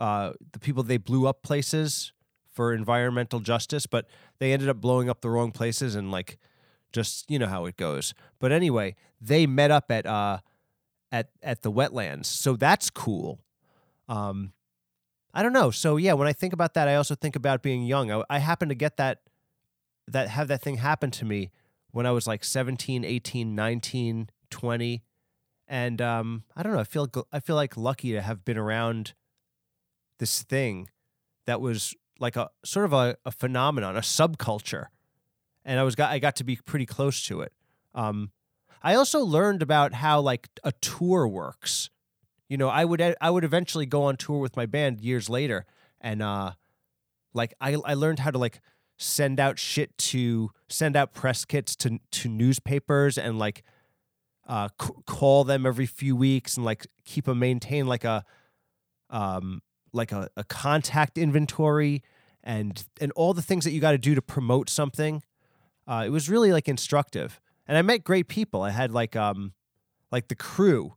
[0.00, 2.12] uh, the people they blew up places
[2.52, 4.06] for environmental justice, but
[4.38, 6.38] they ended up blowing up the wrong places and like
[6.92, 8.14] Just you know how it goes.
[8.38, 10.38] But anyway, they met up at uh
[11.10, 13.40] at at the wetlands, so that's cool.
[14.08, 14.52] Um,
[15.32, 15.70] I don't know.
[15.72, 18.12] So yeah, when I think about that, I also think about being young.
[18.12, 19.18] I, I happened to get that
[20.08, 21.50] that have that thing happen to me
[21.90, 25.02] when I was like 17, 18, 19, 20
[25.66, 26.80] and um, I don't know.
[26.80, 29.14] I feel I feel like lucky to have been around
[30.18, 30.88] this thing
[31.46, 34.86] that was like a sort of a, a phenomenon, a subculture,
[35.64, 37.52] and I was got I got to be pretty close to it.
[37.94, 38.30] Um,
[38.82, 41.90] I also learned about how like a tour works.
[42.48, 45.64] You know, I would I would eventually go on tour with my band years later,
[46.00, 46.52] and uh,
[47.32, 48.60] like I I learned how to like
[48.96, 53.62] send out shit to send out press kits to to newspapers and like
[54.46, 58.24] uh, c- call them every few weeks and like keep a maintain like a
[59.10, 62.02] um like a, a contact inventory
[62.42, 65.22] and and all the things that you got to do to promote something.
[65.86, 68.62] Uh, it was really like instructive, and I met great people.
[68.62, 69.52] I had like um
[70.12, 70.94] like the crew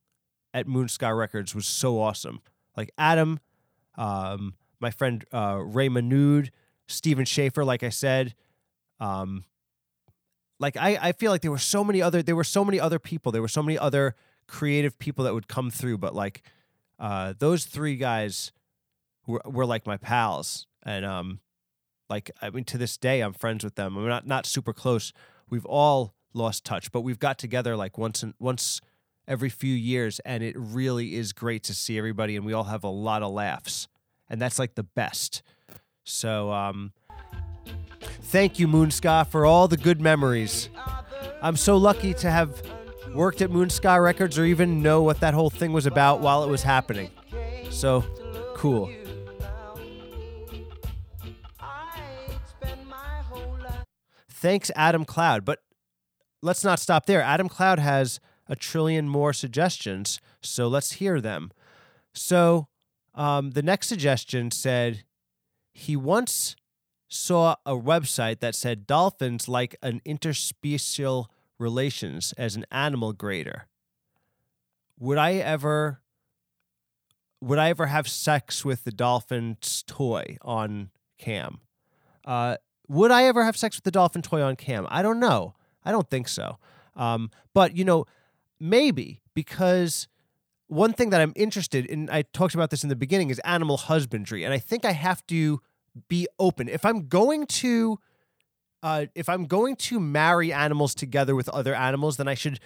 [0.54, 2.41] at Moon Ska Records was so awesome.
[2.76, 3.39] Like Adam,
[3.95, 6.50] um, my friend uh, Ray Manood,
[6.88, 8.34] Steven Shafer, like I said,
[9.00, 9.44] um,
[10.60, 13.00] like I, I feel like there were so many other there were so many other
[13.00, 14.16] people there were so many other
[14.48, 16.42] creative people that would come through but like
[17.00, 18.52] uh, those three guys
[19.28, 20.66] were, were like my pals.
[20.84, 21.40] And um
[22.10, 23.98] like I mean to this day I'm friends with them.
[23.98, 25.14] I'm not not super close.
[25.50, 28.82] We've all lost touch but we've got together like once and once
[29.28, 32.84] every few years and it really is great to see everybody and we all have
[32.84, 33.88] a lot of laughs.
[34.30, 35.42] And that's like the best
[36.08, 36.91] so um
[38.22, 40.68] Thank you, Moon Ska, for all the good memories.
[41.41, 42.62] I'm so lucky to have
[43.14, 46.43] worked at Moon Ska Records or even know what that whole thing was about while
[46.43, 47.10] it was happening.
[47.70, 48.03] So
[48.53, 48.91] cool.
[54.30, 55.45] Thanks, Adam Cloud.
[55.45, 55.60] But
[56.41, 57.22] let's not stop there.
[57.22, 61.51] Adam Cloud has a trillion more suggestions, so let's hear them.
[62.14, 62.68] So
[63.16, 65.03] um, the next suggestion said
[65.78, 66.55] he once
[67.07, 71.28] saw a website that said dolphins like an interspecial
[71.59, 73.67] relations as an animal grader.
[74.99, 76.01] Would I ever
[77.39, 81.59] would I ever have sex with the dolphin's toy on cam?
[82.25, 82.57] Uh,
[82.88, 84.88] would I ever have sex with the dolphin toy on cam?
[84.89, 85.53] I don't know.
[85.86, 86.57] I don't think so.
[86.95, 88.05] Um, but you know,
[88.59, 90.07] maybe because
[90.65, 93.78] one thing that I'm interested in, I talked about this in the beginning, is animal
[93.78, 95.61] husbandry, and I think I have to
[96.08, 96.70] be open.
[96.70, 98.00] If I'm going to
[98.84, 102.60] uh, if I'm going to marry animals together with other animals, then I should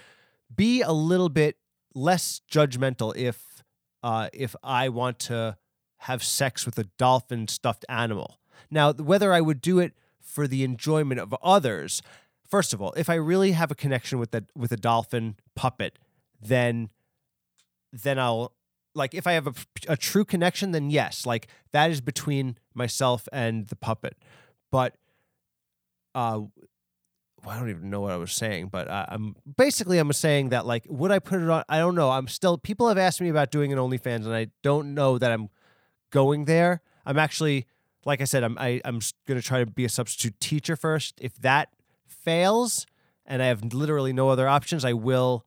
[0.54, 1.56] be a little bit
[1.94, 3.62] less judgmental if
[4.02, 5.56] uh, if I want to
[5.98, 8.38] have sex with a dolphin stuffed animal.
[8.70, 12.02] Now, whether I would do it for the enjoyment of others,
[12.48, 15.98] first of all, if I really have a connection with the with a dolphin puppet,
[16.40, 16.90] then
[17.92, 18.52] then I'll
[18.94, 19.54] like if I have a,
[19.88, 24.16] a true connection, then yes, like that is between myself and the puppet.
[24.70, 24.96] But
[26.14, 26.40] uh,
[27.46, 30.84] I don't even know what I was saying, but I'm basically I'm saying that like
[30.88, 31.64] would I put it on?
[31.68, 32.10] I don't know.
[32.10, 35.32] I'm still people have asked me about doing an OnlyFans, and I don't know that
[35.32, 35.48] I'm
[36.10, 36.82] going there.
[37.04, 37.66] I'm actually
[38.04, 41.14] like I said, I'm I, I'm going to try to be a substitute teacher first.
[41.20, 41.68] If that
[42.06, 42.86] fails,
[43.26, 45.44] and I have literally no other options, I will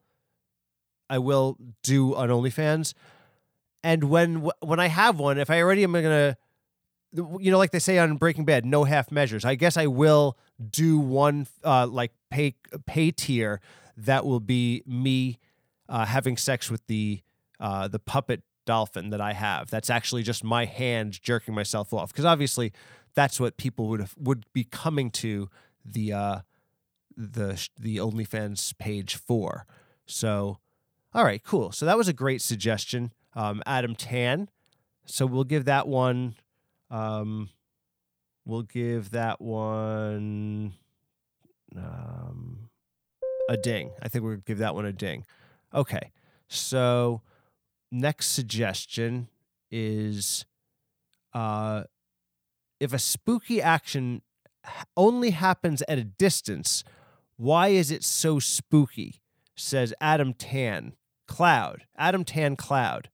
[1.10, 2.94] I will do an OnlyFans.
[3.86, 6.36] And when when I have one, if I already am gonna,
[7.14, 9.46] you know, like they say on Breaking Bad, no half measures.
[9.46, 10.40] I guess I will
[10.72, 12.56] do one uh, like pay
[12.88, 13.62] pay tier
[13.96, 15.38] that will be me
[15.88, 17.22] uh, having sex with the
[17.60, 19.70] uh, the puppet dolphin that I have.
[19.70, 22.74] That's actually just my hand jerking myself off because obviously
[23.14, 25.48] that's what people would have, would be coming to
[25.86, 26.40] the uh,
[27.16, 29.68] the the OnlyFans page for.
[30.08, 30.58] So,
[31.14, 31.72] all right, cool.
[31.72, 34.50] So that was a great suggestion um, Adam Tan.
[35.06, 36.36] So we'll give that one.
[36.90, 37.50] Um,
[38.46, 40.74] we'll give that one
[41.76, 42.70] um,
[43.50, 43.92] a ding.
[44.02, 45.26] I think we'll give that one a ding.
[45.74, 46.12] Okay.
[46.48, 47.22] So
[47.92, 49.28] next suggestion
[49.72, 50.46] is
[51.34, 51.84] uh,
[52.80, 54.22] if a spooky action
[54.98, 56.84] only happens at a distance,
[57.38, 59.22] why is it so spooky?
[59.56, 60.94] Says Adam Tan
[61.28, 61.84] Cloud.
[61.98, 63.10] Adam Tan Cloud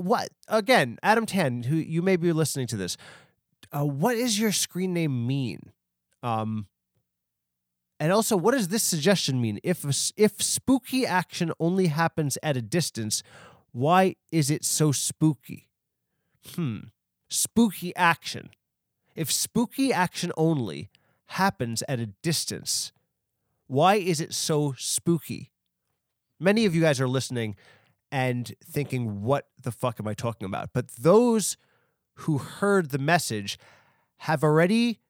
[0.00, 2.96] what again, Adam Tan, who you may be listening to this.
[3.72, 5.72] Uh, what does your screen name mean?
[6.22, 6.66] Um,
[7.98, 9.60] and also, what does this suggestion mean?
[9.62, 9.84] If
[10.16, 13.22] if spooky action only happens at a distance,
[13.72, 15.68] why is it so spooky?
[16.54, 16.78] Hmm.
[17.28, 18.50] Spooky action.
[19.14, 20.90] If spooky action only
[21.26, 22.92] happens at a distance,
[23.66, 25.52] why is it so spooky?
[26.40, 27.54] Many of you guys are listening
[28.12, 30.70] and thinking, what the fuck am I talking about?
[30.72, 31.56] But those
[32.14, 33.58] who heard the message
[34.18, 35.00] have already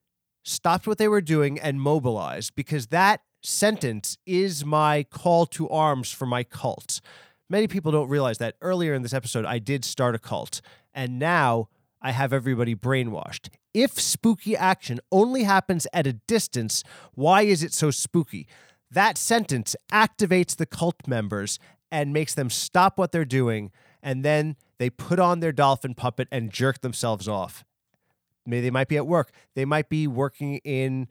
[0.42, 6.12] stopped what they were doing and mobilized because that sentence is my call to arms
[6.12, 7.00] for my cult.
[7.48, 10.60] Many people don't realize that earlier in this episode, I did start a cult,
[10.94, 11.68] and now
[12.00, 13.48] I have everybody brainwashed.
[13.74, 16.84] If spooky action only happens at a distance,
[17.14, 18.46] why is it so spooky?
[18.90, 21.58] That sentence activates the cult members
[21.90, 23.70] and makes them stop what they're doing,
[24.02, 27.64] and then they put on their dolphin puppet and jerk themselves off.
[28.46, 29.30] Maybe they might be at work.
[29.54, 31.08] They might be working in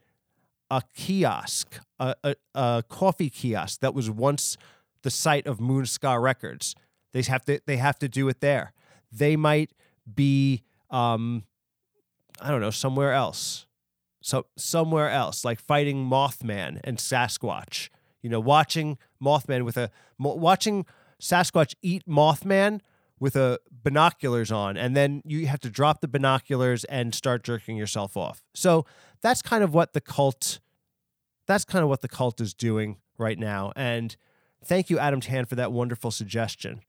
[0.72, 4.58] a kiosk, a, a, a coffee kiosk that was once
[5.04, 6.76] the site of Moon Ska Records.
[7.12, 8.74] They have to they have to do it there.
[9.12, 9.74] They might
[10.14, 11.44] be um,
[12.42, 13.66] I don't know somewhere else,
[14.22, 17.90] so somewhere else like fighting Mothman and Sasquatch.
[18.22, 20.86] You know, watching Mothman with a watching
[21.22, 22.82] Sasquatch eat Mothman
[23.20, 27.76] with a binoculars on and then you have to drop the binoculars and start jerking
[27.76, 28.44] yourself off.
[28.54, 28.86] So
[29.22, 30.60] that's kind of what the cult
[31.46, 34.16] that's kind of what the cult is doing right now and
[34.64, 36.82] thank you Adam Tan for that wonderful suggestion.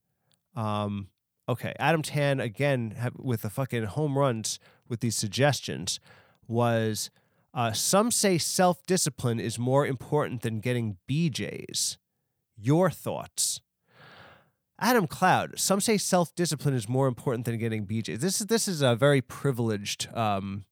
[0.54, 1.08] Um,
[1.48, 4.58] okay, Adam Tan again have, with the fucking home runs
[4.88, 6.00] with these suggestions
[6.46, 7.10] was
[7.52, 11.96] uh, some say self discipline is more important than getting BJs.
[12.56, 13.60] Your thoughts?
[14.78, 15.58] Adam Cloud.
[15.58, 18.20] Some say self discipline is more important than getting BJs.
[18.20, 20.64] This is this is a very privileged um,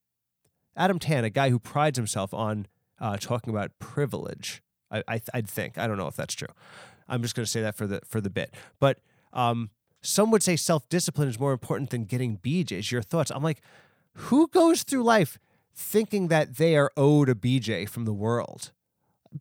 [0.76, 2.66] Adam Tan, a guy who prides himself on
[3.00, 4.62] uh, talking about privilege.
[4.90, 6.48] I, I would think I don't know if that's true.
[7.08, 8.54] I'm just going to say that for the for the bit.
[8.78, 9.00] But
[9.32, 9.70] um,
[10.00, 12.90] some would say self discipline is more important than getting BJs.
[12.90, 13.30] Your thoughts?
[13.30, 13.60] I'm like,
[14.14, 15.38] who goes through life
[15.78, 18.72] thinking that they are owed a BJ from the world?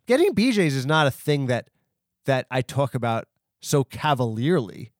[0.06, 1.68] Getting BJs is not a thing that
[2.26, 3.26] that I talk about
[3.60, 4.92] so cavalierly.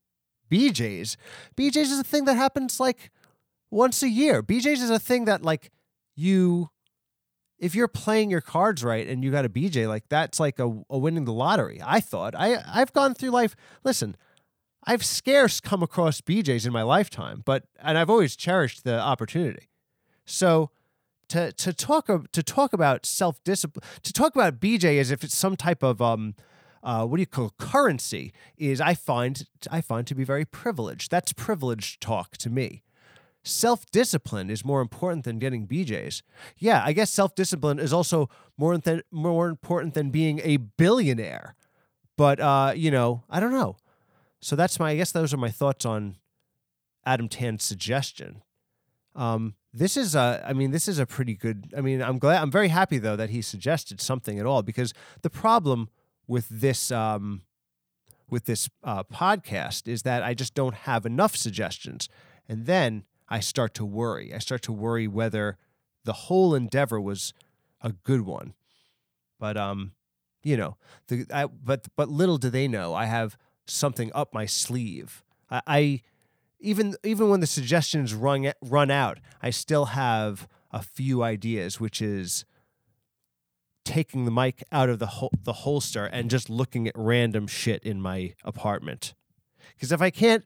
[0.50, 1.16] BJ's.
[1.56, 3.10] BJ's is a thing that happens like
[3.70, 4.42] once a year.
[4.42, 5.70] BJ's is a thing that like
[6.16, 6.70] you
[7.58, 10.82] if you're playing your cards right and you got a BJ, like that's like a,
[10.88, 11.80] a winning the lottery.
[11.84, 12.34] I thought.
[12.34, 13.54] I I've gone through life.
[13.84, 14.16] Listen,
[14.84, 19.68] I've scarce come across BJ's in my lifetime, but and I've always cherished the opportunity.
[20.24, 20.70] So
[21.28, 25.36] to to talk to talk about self discipline, to talk about BJ as if it's
[25.36, 26.34] some type of um
[26.82, 31.10] uh, what do you call currency is I find I find to be very privileged.
[31.10, 32.82] That's privileged talk to me.
[33.44, 36.22] Self discipline is more important than getting BJ's.
[36.56, 41.56] Yeah, I guess self discipline is also more than more important than being a billionaire.
[42.16, 43.76] But uh, you know, I don't know.
[44.40, 46.16] So that's my I guess those are my thoughts on
[47.04, 48.42] Adam Tan's suggestion.
[49.14, 52.42] Um, this is a I mean this is a pretty good I mean I'm glad
[52.42, 55.88] I'm very happy though that he suggested something at all because the problem
[56.26, 57.42] with this um,
[58.30, 62.08] with this uh, podcast is that I just don't have enough suggestions,
[62.48, 64.34] and then I start to worry.
[64.34, 65.56] I start to worry whether
[66.04, 67.32] the whole endeavor was
[67.80, 68.54] a good one.
[69.40, 69.92] But um,
[70.42, 70.76] you know,
[71.08, 75.22] the I, but but little do they know I have something up my sleeve.
[75.50, 76.02] I, I
[76.60, 82.02] even even when the suggestions run run out, I still have a few ideas, which
[82.02, 82.44] is
[83.84, 87.82] taking the mic out of the hol- the holster and just looking at random shit
[87.84, 89.14] in my apartment.
[89.74, 90.44] Because if I can't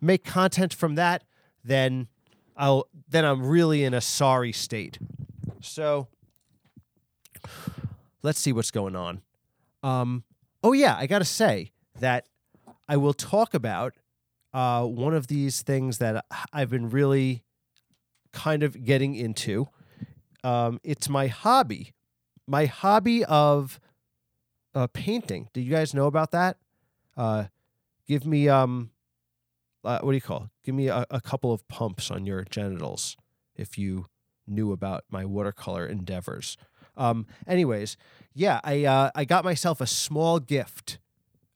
[0.00, 1.24] make content from that,
[1.62, 2.08] then
[2.56, 4.98] I'll then I'm really in a sorry state.
[5.60, 6.08] So
[8.22, 9.22] let's see what's going on.
[9.82, 10.24] Um,
[10.62, 12.26] oh yeah, I gotta say that
[12.88, 13.94] I will talk about
[14.52, 17.44] uh, one of these things that I've been really
[18.32, 19.68] kind of getting into.
[20.42, 21.92] Um, it's my hobby
[22.50, 23.78] my hobby of
[24.74, 25.48] uh, painting.
[25.52, 26.56] Did you guys know about that?
[27.16, 27.44] Uh,
[28.08, 28.90] give me um,
[29.84, 30.50] uh, what do you call?
[30.64, 33.16] Give me a, a couple of pumps on your genitals
[33.54, 34.06] if you
[34.48, 36.56] knew about my watercolor endeavors.
[36.96, 37.96] Um, anyways,
[38.34, 40.98] yeah, I uh, I got myself a small gift.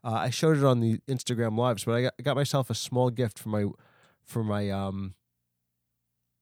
[0.05, 2.75] Uh, I showed it on the Instagram lives, but I got, I got myself a
[2.75, 3.65] small gift for my
[4.23, 5.15] for my um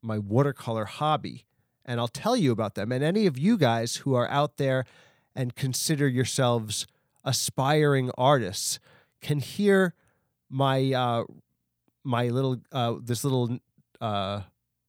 [0.03, 1.47] my watercolor hobby
[1.85, 2.93] and I'll tell you about them.
[2.93, 4.85] And any of you guys who are out there
[5.35, 6.87] and consider yourselves
[7.25, 8.79] aspiring artists
[9.21, 9.95] can hear
[10.51, 11.25] my uh,
[12.05, 13.59] my little uh, this little
[14.01, 14.43] uh,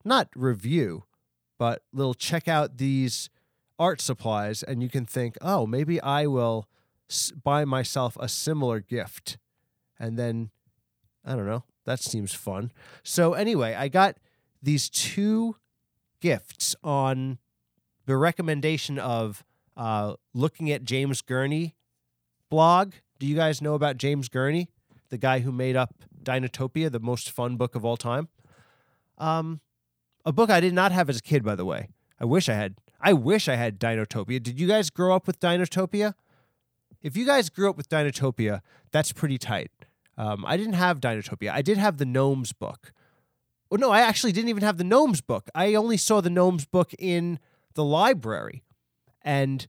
[0.03, 1.03] not review,
[1.57, 3.29] but little check out these
[3.79, 6.67] art supplies, and you can think, oh, maybe I will
[7.43, 9.37] buy myself a similar gift,
[9.99, 10.49] and then
[11.25, 11.63] I don't know.
[11.85, 12.71] That seems fun.
[13.03, 14.17] So anyway, I got
[14.61, 15.57] these two
[16.21, 17.37] gifts on
[18.05, 19.43] the recommendation of
[19.75, 21.75] uh, looking at James Gurney
[22.49, 22.93] blog.
[23.19, 24.69] Do you guys know about James Gurney,
[25.09, 28.29] the guy who made up Dinotopia, the most fun book of all time?
[29.17, 29.59] Um,
[30.25, 31.89] a book I did not have as a kid, by the way.
[32.19, 32.75] I wish I had.
[33.01, 34.41] I wish I had Dinotopia.
[34.41, 36.13] Did you guys grow up with Dinotopia?
[37.03, 39.71] If you guys grew up with Dinotopia, that's pretty tight.
[40.17, 41.51] Um, I didn't have Dinotopia.
[41.51, 42.93] I did have the Gnomes book.
[43.69, 45.49] Oh no, I actually didn't even have the Gnomes book.
[45.53, 47.39] I only saw the Gnomes book in
[47.73, 48.63] the library,
[49.21, 49.67] and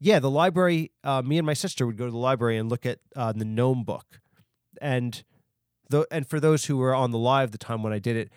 [0.00, 0.90] yeah, the library.
[1.04, 3.44] Uh, me and my sister would go to the library and look at uh, the
[3.44, 4.20] Gnome book,
[4.80, 5.22] and
[5.90, 8.30] the and for those who were on the live the time when I did it,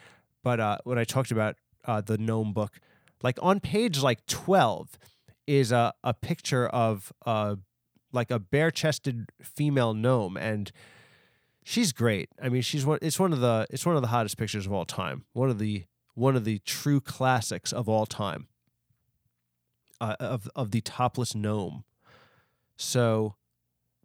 [0.43, 2.79] but uh, when I talked about uh, the Gnome book,
[3.23, 4.99] like on page like twelve
[5.47, 7.55] is a a picture of uh
[8.16, 10.72] like a bare chested female gnome and
[11.66, 12.30] she's great.
[12.41, 12.99] I mean, she's one.
[13.01, 13.68] It's one of the.
[13.70, 15.26] It's one of the hottest pictures of all time.
[15.34, 18.47] One of the one of the true classics of all time.
[19.99, 21.84] Uh, of of the topless gnome.
[22.78, 23.36] So,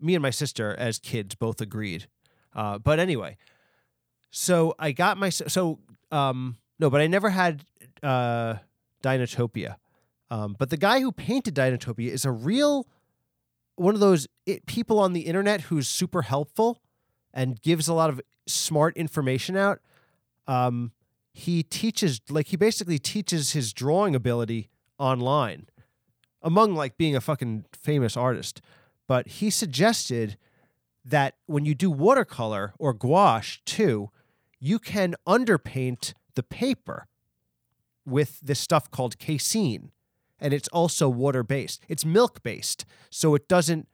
[0.01, 2.07] me and my sister, as kids, both agreed.
[2.55, 3.37] Uh, but anyway,
[4.31, 5.79] so I got my so
[6.11, 7.65] um no, but I never had
[8.03, 8.55] uh,
[9.03, 9.77] Dinotopia.
[10.31, 12.87] Um, but the guy who painted Dinotopia is a real
[13.81, 16.83] one of those it, people on the internet who's super helpful
[17.33, 19.81] and gives a lot of smart information out.
[20.47, 20.93] Um,
[21.33, 24.69] he teaches, like, he basically teaches his drawing ability
[24.99, 25.67] online,
[26.43, 28.61] among like being a fucking famous artist.
[29.07, 30.37] But he suggested
[31.05, 34.11] that when you do watercolor or gouache too,
[34.59, 37.07] you can underpaint the paper
[38.05, 39.91] with this stuff called casein.
[40.41, 41.85] And it's also water based.
[41.89, 42.85] It's milk based.
[43.11, 43.87] So it doesn't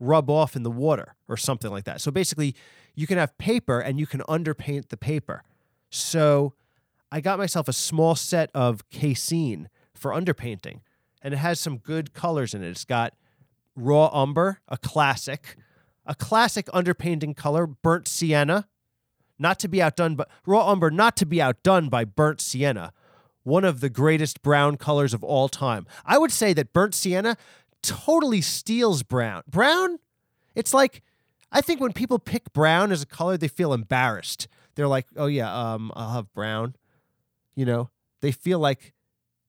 [0.00, 2.00] rub off in the water or something like that.
[2.00, 2.54] So basically,
[2.94, 5.42] you can have paper and you can underpaint the paper.
[5.90, 6.54] So
[7.10, 10.80] I got myself a small set of casein for underpainting,
[11.22, 12.68] and it has some good colors in it.
[12.68, 13.14] It's got
[13.74, 15.56] raw umber, a classic,
[16.06, 18.68] a classic underpainting color, burnt sienna,
[19.38, 22.92] not to be outdone, but raw umber, not to be outdone by burnt sienna,
[23.42, 25.86] one of the greatest brown colors of all time.
[26.04, 27.36] I would say that burnt sienna
[27.82, 29.42] totally steals brown.
[29.48, 29.98] Brown,
[30.54, 31.02] it's like
[31.50, 34.48] I think when people pick brown as a color, they feel embarrassed.
[34.74, 36.76] They're like, "Oh yeah, um, I'll have brown."
[37.54, 38.92] You know, they feel like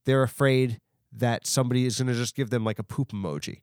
[0.06, 0.80] they're afraid
[1.12, 3.62] that somebody is going to just give them like a poop emoji.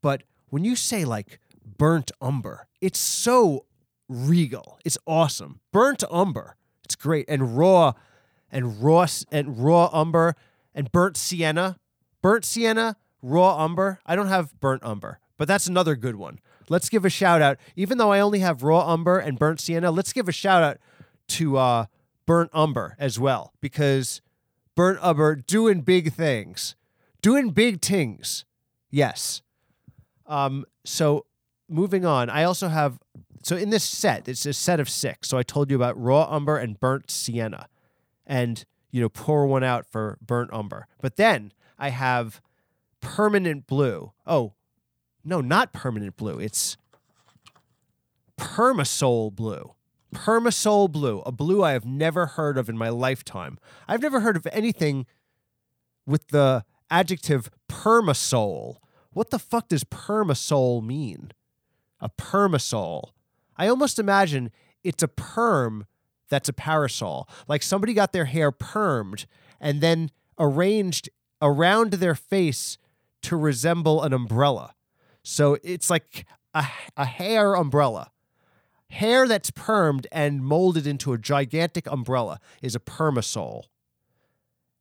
[0.00, 3.66] But when you say like burnt umber, it's so
[4.08, 4.78] regal.
[4.84, 5.60] It's awesome.
[5.72, 6.56] Burnt umber.
[6.84, 7.26] It's great.
[7.28, 7.94] And raw
[8.52, 10.36] and raw and raw umber
[10.74, 11.78] and burnt sienna.
[12.20, 13.98] Burnt sienna raw umber.
[14.06, 16.38] I don't have burnt umber, but that's another good one.
[16.68, 17.58] Let's give a shout out.
[17.74, 20.78] Even though I only have raw umber and burnt sienna, let's give a shout out
[21.28, 21.86] to uh,
[22.26, 24.20] burnt umber as well because
[24.74, 26.76] burnt umber doing big things,
[27.20, 28.44] doing big things.
[28.90, 29.42] Yes.
[30.26, 30.64] Um.
[30.84, 31.26] So
[31.68, 32.98] moving on, I also have.
[33.42, 35.28] So in this set, it's a set of six.
[35.28, 37.66] So I told you about raw umber and burnt sienna,
[38.26, 40.86] and you know pour one out for burnt umber.
[41.00, 42.40] But then I have
[43.00, 44.12] permanent blue.
[44.26, 44.54] Oh,
[45.24, 46.38] no, not permanent blue.
[46.38, 46.76] It's
[48.38, 49.74] permasol blue.
[50.14, 53.58] Permasol blue, a blue I have never heard of in my lifetime.
[53.88, 55.06] I've never heard of anything
[56.06, 58.76] with the adjective permasol.
[59.12, 61.32] What the fuck does permasol mean?
[62.00, 63.10] A permasol.
[63.56, 64.50] I almost imagine
[64.84, 65.86] it's a perm
[66.32, 67.28] that's a parasol.
[67.46, 69.26] Like somebody got their hair permed
[69.60, 71.10] and then arranged
[71.42, 72.78] around their face
[73.20, 74.74] to resemble an umbrella.
[75.22, 76.24] So it's like
[76.54, 76.66] a,
[76.96, 78.10] a hair umbrella.
[78.88, 83.64] Hair that's permed and molded into a gigantic umbrella is a permasol.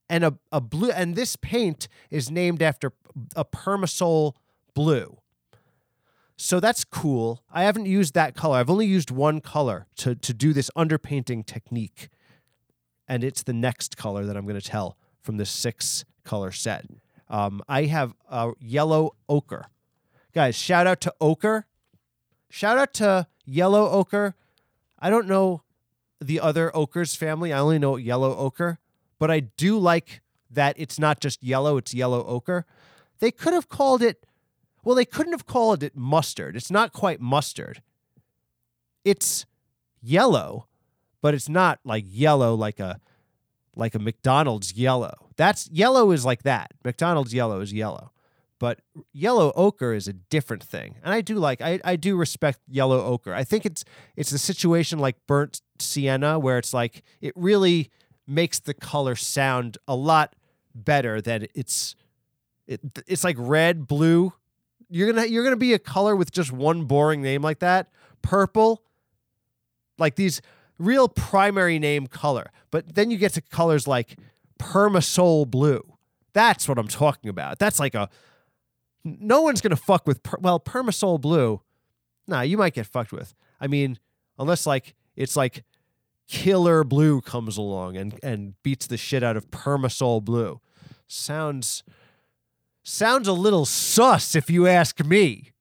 [0.10, 2.94] And a, a blue and this paint is named after
[3.36, 4.36] a permasol
[4.74, 5.18] blue.
[6.42, 7.44] So that's cool.
[7.54, 8.58] I haven't used that color.
[8.58, 12.10] I've only used one color to, to do this underpainting technique.
[13.08, 16.86] And it's the next color that I'm going to tell from this six color set.
[17.30, 19.68] Um, I have a yellow ochre.
[20.34, 21.68] Guys, shout out to ochre.
[22.50, 24.34] Shout out to yellow ochre.
[24.98, 25.62] I don't know
[26.20, 27.54] the other ochres family.
[27.54, 28.80] I only know yellow ochre,
[29.20, 32.66] but I do like that it's not just yellow, it's yellow ochre.
[33.20, 34.26] They could have called it,
[34.84, 36.56] well, they couldn't have called it mustard.
[36.56, 37.82] It's not quite mustard.
[39.04, 39.46] It's
[40.02, 40.68] yellow,
[41.22, 43.00] but it's not like yellow like a
[43.76, 45.30] like a McDonald's yellow.
[45.38, 46.72] That's yellow is like that.
[46.84, 48.12] McDonald's yellow is yellow.
[48.60, 50.98] But yellow ochre is a different thing.
[51.04, 53.34] And I do like I, I do respect yellow ochre.
[53.34, 53.84] I think it's
[54.16, 57.90] it's a situation like burnt sienna where it's like it really
[58.28, 60.36] makes the color sound a lot
[60.76, 61.96] better than it's
[62.68, 64.34] It, it's like red, blue.
[64.92, 67.90] You're gonna you're gonna be a color with just one boring name like that.
[68.22, 68.84] Purple,
[69.98, 70.42] like these
[70.78, 72.52] real primary name color.
[72.72, 74.18] But then you get to colors like
[74.60, 75.82] Permasol blue.
[76.34, 77.58] That's what I'm talking about.
[77.58, 78.10] That's like a
[79.06, 81.62] no one's gonna fuck with per, well Permasol blue.
[82.28, 83.34] Nah, you might get fucked with.
[83.62, 83.98] I mean,
[84.38, 85.64] unless like it's like
[86.28, 90.60] Killer Blue comes along and and beats the shit out of Permasol blue.
[91.08, 91.84] Sounds
[92.84, 95.52] sounds a little sus if you ask me.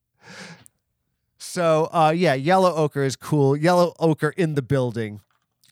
[1.39, 3.57] So uh, yeah, yellow ochre is cool.
[3.57, 5.21] Yellow ochre in the building.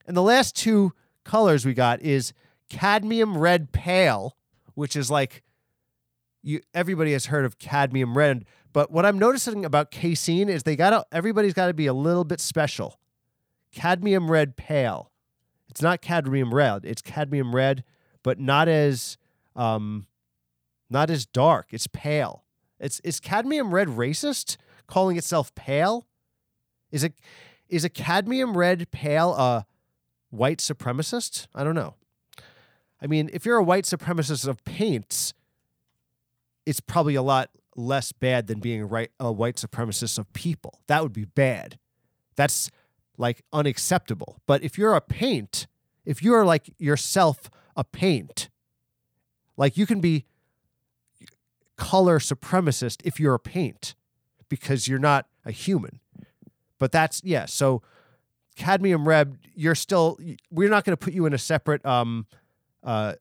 [0.07, 0.92] And the last two
[1.24, 2.32] colors we got is
[2.68, 4.36] cadmium red pale,
[4.74, 5.42] which is like
[6.42, 10.76] you everybody has heard of cadmium red, but what I'm noticing about casein is they
[10.76, 12.99] got to everybody's got to be a little bit special.
[13.72, 15.11] Cadmium red pale.
[15.68, 17.84] It's not cadmium red, it's cadmium red,
[18.22, 19.18] but not as
[19.55, 20.07] um
[20.91, 21.68] not as dark.
[21.70, 22.45] It's pale.
[22.80, 24.57] It's is cadmium red racist?
[24.86, 26.07] Calling itself pale?
[26.91, 27.14] Is it
[27.68, 29.66] is a cadmium red pale a
[30.30, 31.47] white supremacist?
[31.55, 31.95] I don't know.
[33.01, 35.32] I mean, if you're a white supremacist of paints,
[36.66, 40.80] it's probably a lot less bad than being right, a white supremacist of people.
[40.89, 41.78] That would be bad.
[42.34, 42.70] That's
[43.16, 44.39] like unacceptable.
[44.47, 45.66] But if you're a paint,
[46.05, 48.49] if you're like yourself a paint,
[49.57, 50.24] like you can be
[51.78, 53.94] color supremacist if you're a paint
[54.50, 56.00] because you're not a human.
[56.78, 57.82] But that's yeah, so
[58.56, 60.18] cadmium red, you're still
[60.50, 62.26] we're not going to put you in a separate um
[62.84, 63.14] uh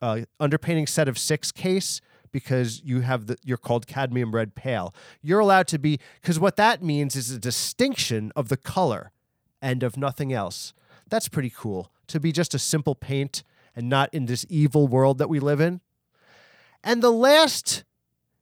[0.00, 2.00] uh underpainting set of 6 case
[2.32, 4.94] because you have the you're called cadmium red pale.
[5.20, 9.12] You're allowed to be because what that means is a distinction of the color
[9.60, 10.72] and of nothing else.
[11.08, 13.44] That's pretty cool to be just a simple paint
[13.76, 15.80] and not in this evil world that we live in.
[16.84, 17.84] And the last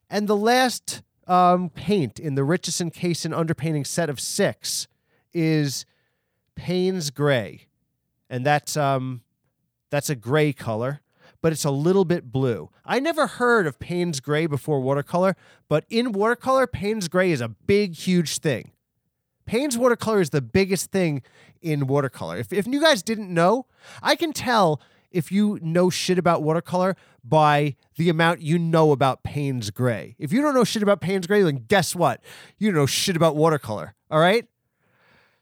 [0.09, 4.89] and the last um, paint in the Richeson casein underpainting set of six
[5.33, 5.85] is
[6.55, 7.67] Payne's Gray,
[8.29, 9.23] and that's um,
[9.91, 11.01] that's a gray color
[11.43, 12.71] but it's a little bit blue.
[12.85, 15.37] I never heard of Payne's Gray before watercolor,
[15.69, 18.73] but in watercolor, Payne's Gray is a big, huge thing.
[19.47, 21.23] Payne's watercolor is the biggest thing
[21.61, 22.37] in watercolor.
[22.39, 23.67] If, if you guys didn't know,
[24.03, 24.81] I can tell
[25.11, 30.17] if you know shit about watercolor by the amount you know about Payne's Gray.
[30.19, 32.23] If you don't know shit about Payne's Gray, then guess what?
[32.59, 33.95] You know shit about watercolor.
[34.11, 34.47] All right.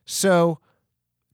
[0.05, 0.59] So,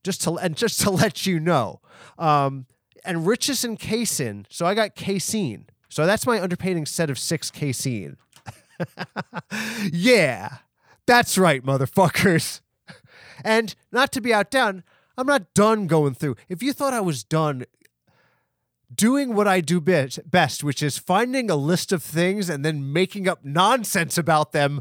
[0.03, 1.80] just to and just to let you know,
[2.18, 2.66] um,
[3.05, 4.47] and Richeson casein.
[4.51, 5.66] So I got casein.
[5.89, 8.16] So that's my underpainting set of six casein.
[9.93, 10.59] yeah,
[11.07, 12.61] that's right, motherfuckers.
[13.43, 14.85] And not to be outdone,
[15.18, 16.37] I'm not done going through.
[16.49, 17.64] If you thought I was done
[18.95, 23.28] doing what I do best, which is finding a list of things and then making
[23.28, 24.80] up nonsense about them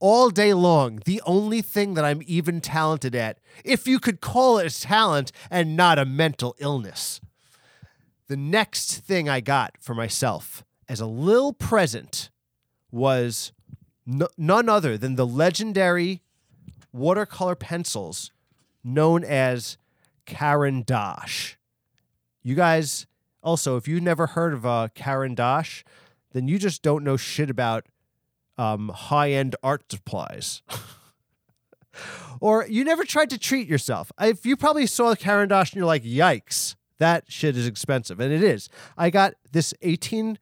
[0.00, 4.58] all day long, the only thing that I'm even talented at, if you could call
[4.58, 7.20] it a talent and not a mental illness.
[8.28, 12.30] The next thing I got for myself as a little present
[12.90, 13.52] was
[14.06, 16.22] n- none other than the legendary
[16.92, 18.30] watercolor pencils
[18.84, 19.78] known as
[20.26, 21.56] Caran d'Ache.
[22.42, 23.06] You guys,
[23.48, 25.82] also, if you've never heard of uh, Caran d'Ache,
[26.32, 27.86] then you just don't know shit about
[28.58, 30.60] um, high end art supplies.
[32.40, 34.12] or you never tried to treat yourself.
[34.20, 38.20] If you probably saw Caran d'Ache and you're like, yikes, that shit is expensive.
[38.20, 38.68] And it is.
[38.98, 40.38] I got this 18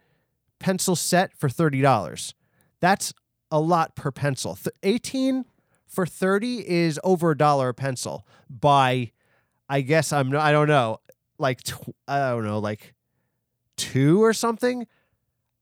[0.59, 2.35] pencil set for $30.
[2.81, 3.15] That's
[3.53, 4.59] a lot per pencil.
[4.83, 5.45] 18
[5.87, 9.13] for 30 is over a dollar a pencil by
[9.69, 10.99] I guess I'm I don't know,
[11.39, 12.96] like tw- I don't know, like
[13.77, 14.87] 2 or something.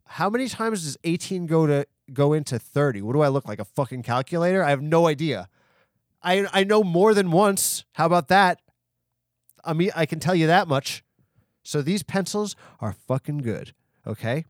[0.06, 3.02] How many times does 18 go to go into 30?
[3.02, 4.62] What do I look like a fucking calculator?
[4.62, 5.48] I have no idea.
[6.22, 7.84] I I know more than once.
[7.92, 8.60] How about that?
[9.64, 11.02] I mean, I can tell you that much.
[11.62, 13.72] So these pencils are fucking good.
[14.06, 14.44] Okay.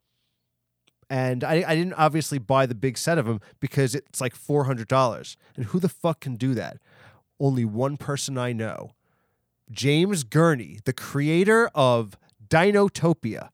[1.09, 5.37] And I, I didn't obviously buy the big set of them because it's like $400.
[5.55, 6.79] And who the fuck can do that?
[7.39, 8.93] Only one person I know
[9.71, 13.51] James Gurney, the creator of Dinotopia,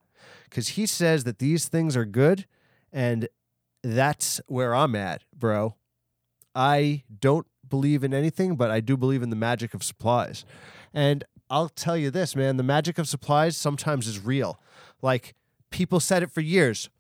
[0.51, 2.47] because he says that these things are good.
[2.93, 3.29] And
[3.83, 5.77] that's where I'm at, bro.
[6.55, 10.45] I don't believe in anything, but I do believe in the magic of supplies.
[10.93, 14.61] And I'll tell you this, man, the magic of supplies sometimes is real.
[15.01, 15.35] Like
[15.71, 16.91] people said it for years.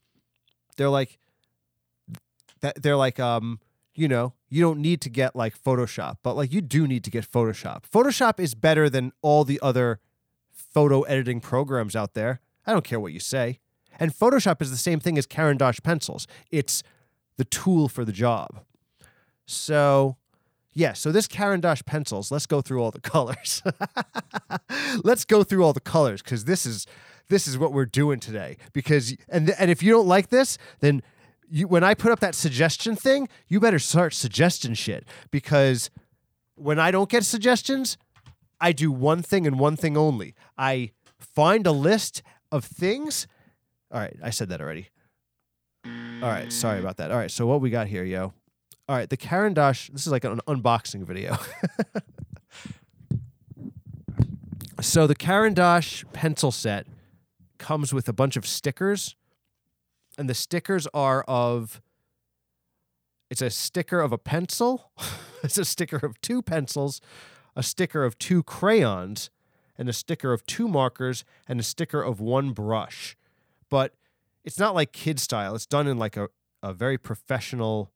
[0.76, 1.18] They're like
[2.61, 3.61] that they're like um
[3.94, 7.11] you know, you don't need to get like Photoshop, but like you do need to
[7.11, 7.82] get Photoshop.
[7.92, 10.01] Photoshop is better than all the other
[10.53, 12.40] photo editing programs out there.
[12.70, 13.58] I don't care what you say.
[13.98, 16.28] And Photoshop is the same thing as Caran d'Ache pencils.
[16.52, 16.84] It's
[17.36, 18.60] the tool for the job.
[19.44, 20.16] So,
[20.72, 23.60] yeah, so this Caran d'Ache pencils, let's go through all the colors.
[25.02, 26.86] let's go through all the colors cuz this is
[27.28, 31.02] this is what we're doing today because and and if you don't like this, then
[31.50, 35.90] you, when I put up that suggestion thing, you better start suggesting shit because
[36.54, 37.98] when I don't get suggestions,
[38.60, 40.36] I do one thing and one thing only.
[40.56, 42.22] I find a list
[42.53, 43.26] of things.
[43.92, 44.88] All right, I said that already.
[45.84, 47.11] All right, sorry about that.
[47.11, 48.34] All right, so what we got here, yo?
[48.88, 49.90] All right, the Caran d'Ache.
[49.92, 51.38] This is like an unboxing video.
[54.80, 56.86] so the Caran d'Ache pencil set
[57.59, 59.16] comes with a bunch of stickers,
[60.18, 61.80] and the stickers are of.
[63.30, 64.90] It's a sticker of a pencil.
[65.42, 67.01] it's a sticker of two pencils,
[67.55, 69.30] a sticker of two crayons,
[69.80, 73.16] and a sticker of two markers, and a sticker of one brush.
[73.70, 73.94] But
[74.44, 75.54] it's not like kid style.
[75.54, 76.28] It's done in like a,
[76.62, 77.90] a very professional.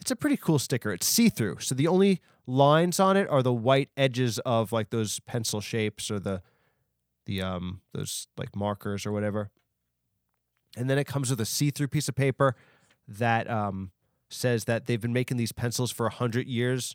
[0.00, 0.92] It's a pretty cool sticker.
[0.92, 1.58] It's see through.
[1.58, 6.08] So the only lines on it are the white edges of like those pencil shapes
[6.08, 6.40] or the
[7.26, 9.50] the um those like markers or whatever.
[10.76, 12.54] And then it comes with a see through piece of paper
[13.08, 13.90] that um
[14.30, 16.94] says that they've been making these pencils for a hundred years.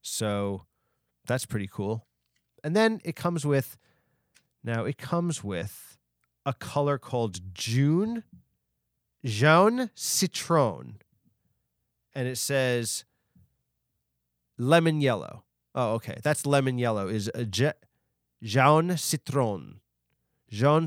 [0.00, 0.64] So
[1.26, 2.07] that's pretty cool.
[2.62, 3.76] And then it comes with
[4.64, 5.98] now it comes with
[6.44, 8.24] a color called June
[9.24, 10.98] Jaune Citron.
[12.14, 13.04] And it says
[14.56, 15.44] lemon yellow.
[15.74, 16.18] Oh, okay.
[16.22, 17.72] That's lemon yellow is a je-
[18.42, 19.80] jaune citron.
[20.50, 20.86] Jaune,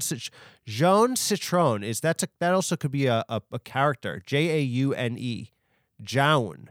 [0.65, 4.21] jaune citron is that's a, that also could be a, a, a character.
[4.25, 5.51] J A U N E.
[6.01, 6.69] Jaune.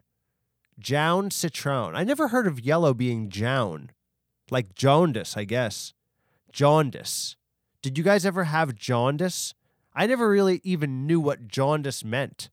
[0.78, 1.94] Jaune citron.
[1.94, 3.90] I never heard of yellow being jaune.
[4.50, 5.94] Like jaundice, I guess.
[6.52, 7.36] Jaundice.
[7.82, 9.54] Did you guys ever have jaundice?
[9.94, 12.50] I never really even knew what jaundice meant.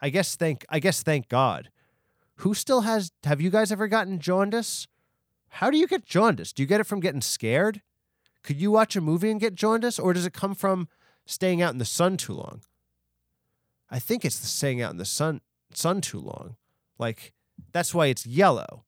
[0.00, 1.70] I guess thank I guess thank God.
[2.36, 4.86] Who still has have you guys ever gotten jaundice?
[5.48, 6.52] How do you get jaundice?
[6.52, 7.82] Do you get it from getting scared?
[8.42, 10.88] Could you watch a movie and get jaundice or does it come from
[11.26, 12.62] staying out in the sun too long?
[13.90, 15.40] I think it's the staying out in the sun
[15.72, 16.56] sun too long.
[16.98, 17.32] Like
[17.72, 18.84] that's why it's yellow.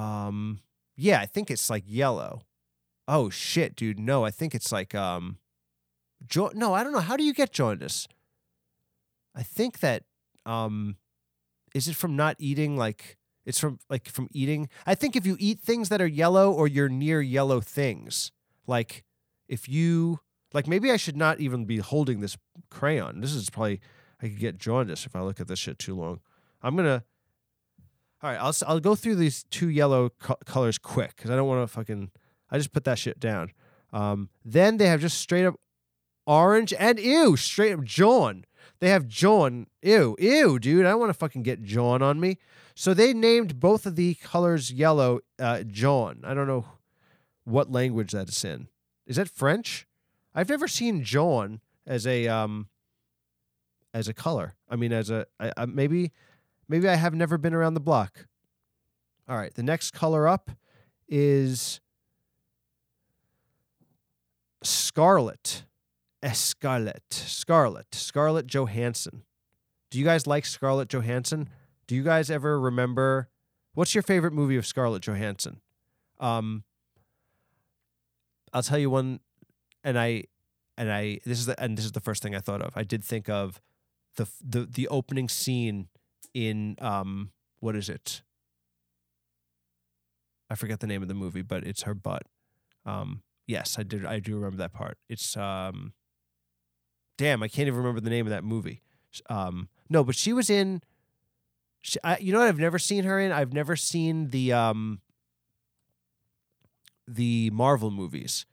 [0.00, 0.60] Um
[0.96, 2.42] yeah, I think it's like yellow.
[3.08, 3.98] Oh shit, dude.
[3.98, 5.38] No, I think it's like um
[6.26, 7.00] jo- no, I don't know.
[7.00, 8.08] How do you get jaundice?
[9.34, 10.04] I think that
[10.46, 10.96] um
[11.74, 14.68] is it from not eating like it's from like from eating.
[14.86, 18.32] I think if you eat things that are yellow or you're near yellow things,
[18.66, 19.04] like
[19.48, 20.20] if you
[20.52, 22.36] like maybe I should not even be holding this
[22.70, 23.20] crayon.
[23.20, 23.80] This is probably
[24.22, 26.20] I could get jaundice if I look at this shit too long.
[26.62, 27.04] I'm gonna.
[28.22, 31.48] All right, I'll I'll go through these two yellow co- colors quick because I don't
[31.48, 32.10] want to fucking.
[32.50, 33.52] I just put that shit down.
[33.92, 35.54] Um, then they have just straight up
[36.26, 38.44] orange and ew, straight up John.
[38.80, 39.66] They have John.
[39.82, 40.86] Ew, ew, dude.
[40.86, 42.38] I want to fucking get John on me.
[42.74, 46.22] So they named both of the colors yellow uh, jaune.
[46.24, 46.66] I don't know
[47.44, 48.68] what language that is in.
[49.06, 49.86] Is that French?
[50.34, 52.68] I've never seen John as a um
[53.92, 54.54] as a color.
[54.68, 55.26] I mean, as a
[55.66, 56.12] maybe
[56.70, 58.26] maybe I have never been around the block.
[59.28, 60.50] All right, the next color up
[61.08, 61.80] is
[64.62, 65.64] scarlet.
[66.22, 67.12] Escarlet.
[67.12, 67.94] Scarlet.
[67.94, 69.24] Scarlett Johansson.
[69.90, 71.48] Do you guys like Scarlett Johansson?
[71.86, 73.28] Do you guys ever remember
[73.74, 75.60] what's your favorite movie of Scarlett Johansson?
[76.20, 76.64] Um
[78.52, 79.20] I'll tell you one
[79.82, 80.24] and I
[80.76, 82.76] and I this is the and this is the first thing I thought of.
[82.76, 83.60] I did think of
[84.16, 85.88] the the the opening scene
[86.34, 88.22] in um what is it?
[90.48, 92.22] I forget the name of the movie, but it's her butt.
[92.84, 94.98] Um yes, I did I do remember that part.
[95.08, 95.92] It's um
[97.18, 98.82] damn, I can't even remember the name of that movie.
[99.28, 100.82] Um no, but she was in
[101.82, 103.32] she, I, you know what I've never seen her in?
[103.32, 105.00] I've never seen the um
[107.06, 108.46] the Marvel movies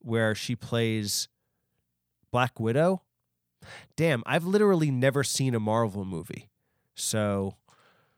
[0.00, 1.28] where she plays
[2.30, 3.02] Black Widow.
[3.96, 6.48] Damn, I've literally never seen a Marvel movie.
[6.96, 7.54] So,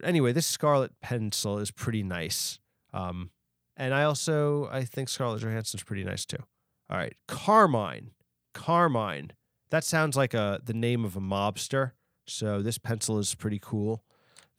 [0.03, 2.59] anyway, this Scarlet pencil is pretty nice.
[2.93, 3.31] Um,
[3.77, 6.43] and I also I think Scarlett Johansson's pretty nice too.
[6.91, 8.11] All right, Carmine,
[8.55, 9.33] Carmine.
[9.71, 11.93] That sounds like a the name of a mobster.
[12.27, 14.03] So this pencil is pretty cool.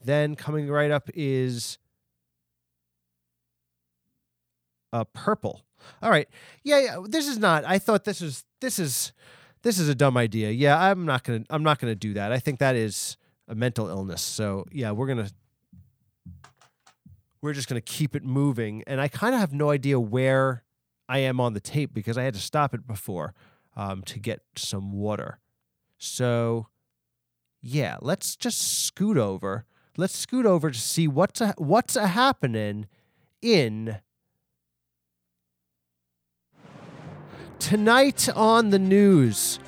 [0.01, 1.77] Then coming right up is
[4.93, 5.61] uh, purple.
[6.01, 6.27] All right.
[6.63, 7.65] Yeah, yeah, this is not.
[7.65, 9.11] I thought this is this is
[9.63, 10.51] this is a dumb idea.
[10.51, 12.31] Yeah, I'm not going to I'm not going to do that.
[12.31, 13.17] I think that is
[13.49, 14.21] a mental illness.
[14.21, 15.33] So, yeah, we're to
[17.41, 20.63] we're just to keep it moving and I kind of have no idea where
[21.09, 23.33] I am on the tape because I had to stop it before.
[23.79, 25.39] um, to get some water.
[25.97, 26.67] So,
[27.61, 29.65] yeah, let's just scoot over.
[29.95, 32.87] Let's scoot over to see what's a, what's a happening
[33.41, 33.99] in
[37.57, 39.59] tonight on the news.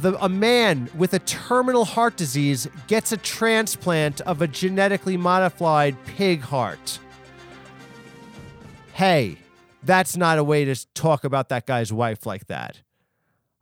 [0.00, 5.94] The, a man with a terminal heart disease gets a transplant of a genetically modified
[6.06, 6.98] pig heart.
[8.94, 9.36] Hey,
[9.82, 12.82] that's not a way to talk about that guy's wife like that.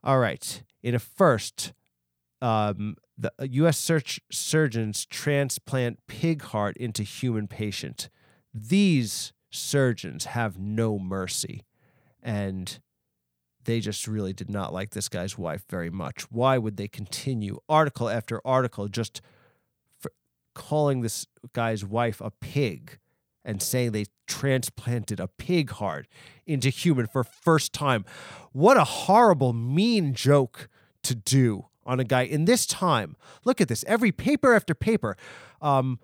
[0.05, 0.62] All right.
[0.82, 1.72] In a first,
[2.41, 3.76] um, the U.S.
[3.76, 8.09] Search surgeons transplant pig heart into human patient.
[8.55, 11.64] These surgeons have no mercy,
[12.22, 12.78] and
[13.68, 16.22] they just really did not like this guy's wife very much.
[16.32, 19.20] Why would they continue article after article just
[20.54, 22.98] calling this guy's wife a pig
[23.44, 26.08] and saying they transplanted a pig heart
[26.46, 28.06] into human for first time?
[28.52, 30.70] What a horrible, mean joke
[31.02, 33.16] to do on a guy in this time.
[33.44, 33.84] Look at this.
[33.86, 35.14] Every paper after paper.
[35.60, 36.00] Um,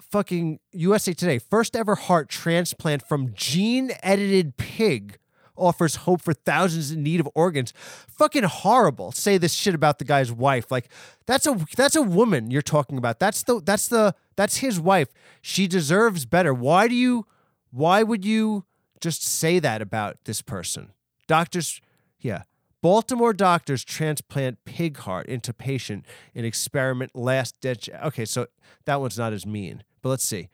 [0.00, 5.18] fucking USA Today, first ever heart transplant from gene edited pig
[5.56, 7.72] offers hope for thousands in need of organs.
[7.76, 9.12] Fucking horrible.
[9.12, 10.70] Say this shit about the guy's wife.
[10.70, 10.88] Like
[11.26, 13.18] that's a that's a woman you're talking about.
[13.18, 15.08] That's the that's the that's his wife.
[15.42, 16.52] She deserves better.
[16.52, 17.26] Why do you
[17.70, 18.64] why would you
[19.00, 20.92] just say that about this person?
[21.26, 21.80] Doctors
[22.20, 22.42] yeah.
[22.82, 27.88] Baltimore doctors transplant pig heart into patient in experiment last ditch.
[28.04, 28.46] Okay, so
[28.84, 30.50] that one's not as mean, but let's see.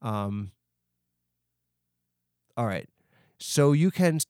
[0.00, 0.52] Um,
[2.56, 2.88] all right.
[3.38, 4.20] So you can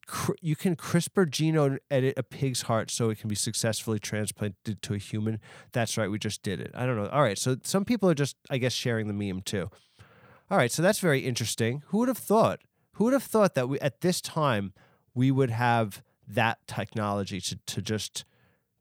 [0.40, 4.94] you can CRISPR genome edit a pig's heart so it can be successfully transplanted to
[4.94, 5.40] a human.
[5.72, 6.70] That's right, we just did it.
[6.74, 7.08] I don't know.
[7.08, 9.70] All right, so some people are just I guess sharing the meme too.
[10.50, 11.82] All right, so that's very interesting.
[11.86, 12.60] Who would have thought?
[12.94, 14.72] Who would have thought that we at this time
[15.14, 18.24] we would have that technology to to just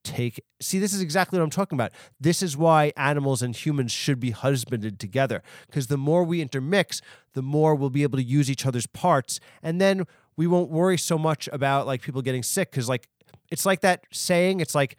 [0.04, 1.91] take see this is exactly what i'm talking about.
[2.20, 7.01] This is why animals and humans should be husbanded together because the more we intermix
[7.34, 10.97] the more we'll be able to use each other's parts and then we won't worry
[10.97, 13.08] so much about like people getting sick because like
[13.49, 14.97] it's like that saying it's like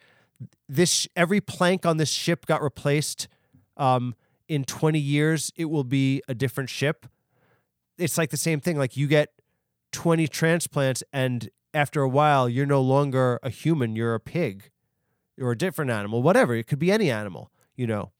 [0.68, 3.28] this every plank on this ship got replaced
[3.76, 4.14] um
[4.48, 7.06] in 20 years it will be a different ship.
[7.98, 9.30] It's like the same thing like you get
[9.92, 14.70] 20 transplants and after a while you're no longer a human you're a pig
[15.40, 18.12] or a different animal whatever it could be any animal you know?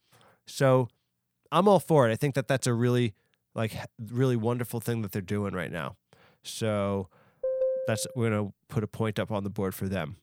[0.46, 0.88] So
[1.52, 2.12] i'm all for it.
[2.12, 3.14] I think that that's a really
[3.54, 3.72] like
[4.08, 5.96] really wonderful thing that they're doing right now.
[6.42, 7.08] So
[7.86, 10.16] that's we're going to put a point up on the board for them.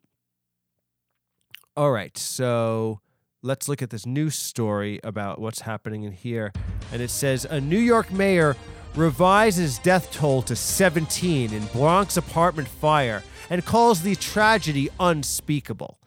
[1.75, 2.99] All right so
[3.41, 6.51] let's look at this news story about what's happening in here.
[6.91, 8.55] And it says a new york mayor
[8.95, 15.97] revises death toll to 17 in Bronx apartment fire and calls the tragedy unspeakable.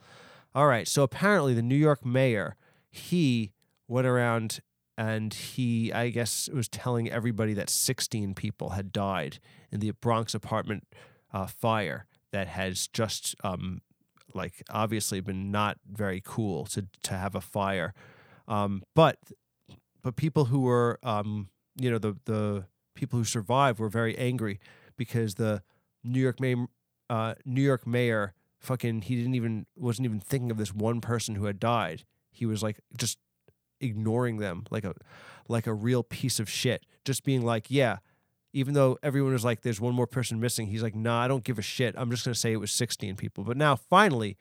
[0.55, 2.57] All right, so apparently the New York mayor,
[2.91, 3.53] he
[3.89, 4.61] went around
[4.97, 9.41] and he, I guess, was telling everybody that 16 people had died
[9.73, 10.87] in the Bronx apartment
[11.33, 13.81] uh, fire that has just, um,
[14.33, 17.93] like, obviously been not very cool to to have a fire,
[18.47, 19.19] um, but
[20.03, 24.61] but people who were, um, you know, the the people who survived were very angry
[24.97, 25.63] because the
[26.05, 26.39] New York
[27.11, 31.35] uh, New York mayor, fucking, he didn't even wasn't even thinking of this one person
[31.35, 32.05] who had died.
[32.31, 33.19] He was like just
[33.81, 34.95] ignoring them like a
[35.49, 36.87] like a real piece of shit.
[37.05, 37.99] Just being like, yeah,
[38.53, 41.45] even though everyone was like, there's one more person missing, he's like, nah, I don't
[41.45, 41.95] give a shit.
[41.97, 43.45] I'm just gonna say it was 16 people.
[43.45, 44.37] But now finally,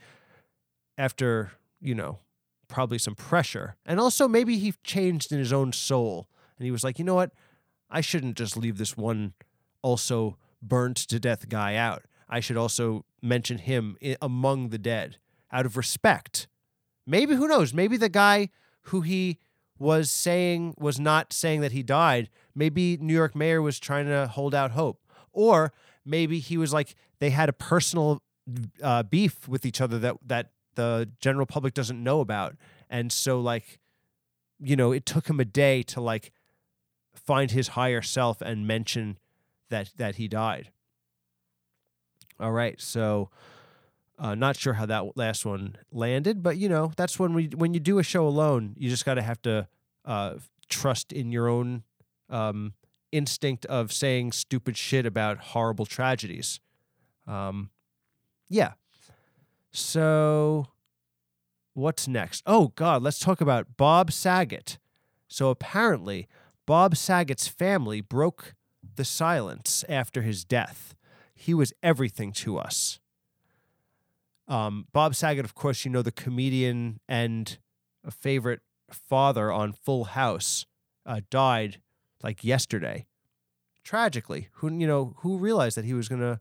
[0.97, 1.51] after
[1.81, 2.19] you know
[2.67, 6.27] probably some pressure, and also maybe he changed in his own soul,
[6.57, 7.31] and he was like, you know what
[7.89, 9.33] I shouldn't just leave this one
[9.83, 12.03] also burnt to death guy out.
[12.29, 15.17] I should also mention him among the dead
[15.51, 16.47] out of respect.
[17.05, 17.73] Maybe, who knows?
[17.73, 18.49] Maybe the guy
[18.83, 19.39] who he
[19.77, 22.29] was saying was not saying that he died.
[22.55, 25.01] Maybe New York mayor was trying to hold out hope.
[25.31, 25.73] Or
[26.05, 28.21] maybe he was like, they had a personal
[28.81, 32.55] uh, beef with each other that, that the general public doesn't know about.
[32.89, 33.79] And so, like,
[34.59, 36.31] you know, it took him a day to like
[37.15, 39.17] find his higher self and mention
[39.69, 40.71] that that he died.
[42.43, 43.29] All right, so
[44.19, 47.73] uh, not sure how that last one landed, but you know that's when we when
[47.73, 49.69] you do a show alone, you just got to have to
[50.03, 50.33] uh,
[50.67, 51.83] trust in your own
[52.29, 52.73] um,
[53.13, 56.59] instinct of saying stupid shit about horrible tragedies.
[57.25, 57.69] Um,
[58.49, 58.73] yeah.
[59.71, 60.67] So,
[61.73, 62.43] what's next?
[62.45, 64.79] Oh God, let's talk about Bob Saget.
[65.29, 66.27] So apparently,
[66.65, 68.53] Bob Saget's family broke
[68.97, 70.93] the silence after his death.
[71.43, 73.01] He was everything to us.
[74.47, 77.57] Um, Bob Saget, of course, you know the comedian and
[78.05, 80.65] a favorite father on Full House,
[81.05, 81.81] uh, died
[82.23, 83.07] like yesterday,
[83.83, 84.47] tragically.
[84.53, 86.39] Who you know who realized that he was gonna,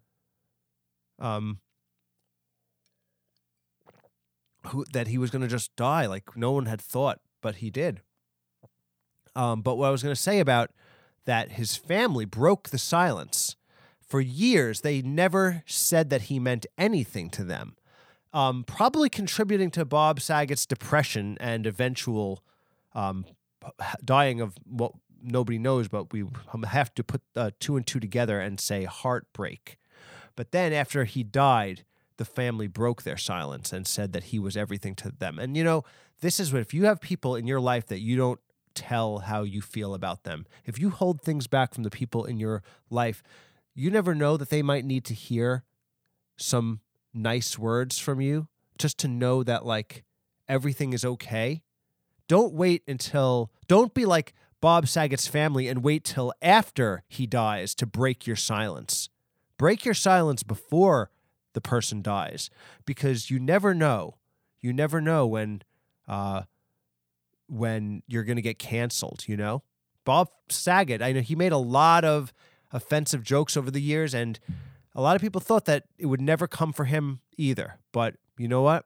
[1.19, 1.59] um,
[4.69, 8.03] who that he was gonna just die like no one had thought, but he did.
[9.35, 10.71] Um, but what I was gonna say about
[11.25, 13.57] that, his family broke the silence.
[14.13, 17.77] For years, they never said that he meant anything to them
[18.35, 22.43] um, probably contributing to Bob Saget's depression and eventual
[22.95, 23.25] um,
[24.05, 26.25] dying of what nobody knows, but we
[26.65, 29.79] have to put uh, two and two together and say heartbreak.
[30.35, 31.85] But then after he died,
[32.19, 35.39] the family broke their silence and said that he was everything to them.
[35.39, 35.85] And you know,
[36.21, 38.41] this is what if you have people in your life that you don't
[38.75, 42.39] tell how you feel about them, if you hold things back from the people in
[42.39, 43.23] your life,
[43.75, 45.65] you never know that they might need to hear
[46.37, 46.81] some
[47.15, 50.05] nice words from you just to know that like
[50.49, 51.63] everything is okay.
[52.29, 57.75] Don't wait until don't be like Bob Saget's family and wait till after he dies
[57.77, 59.09] to break your silence.
[59.59, 61.11] Break your silence before
[61.53, 62.51] the person dies
[62.87, 64.17] because you never know.
[64.61, 65.63] You never know when
[66.09, 66.43] uh
[67.49, 69.63] when you're going to get canceled, you know?
[70.05, 72.33] Bob Saget, I know he made a lot of
[72.73, 74.39] offensive jokes over the years and
[74.95, 77.79] a lot of people thought that it would never come for him either.
[77.93, 78.85] But you know what?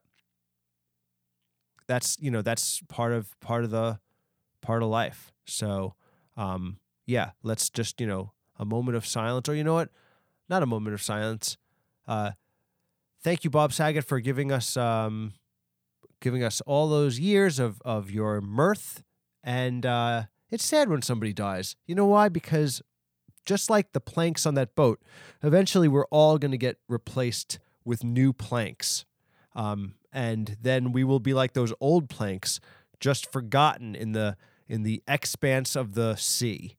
[1.88, 3.98] That's you know that's part of part of the
[4.60, 5.32] part of life.
[5.46, 5.94] So
[6.36, 9.90] um, yeah, let's just you know a moment of silence, or you know what?
[10.48, 11.56] Not a moment of silence.
[12.06, 12.32] Uh,
[13.22, 15.34] thank you, Bob Saget, for giving us um,
[16.20, 19.02] giving us all those years of of your mirth.
[19.44, 21.76] And uh, it's sad when somebody dies.
[21.86, 22.28] You know why?
[22.28, 22.82] Because
[23.46, 25.00] just like the planks on that boat,
[25.42, 29.06] eventually we're all going to get replaced with new planks.
[29.54, 32.60] Um, and then we will be like those old planks,
[33.00, 34.36] just forgotten in the
[34.68, 36.76] in the expanse of the sea.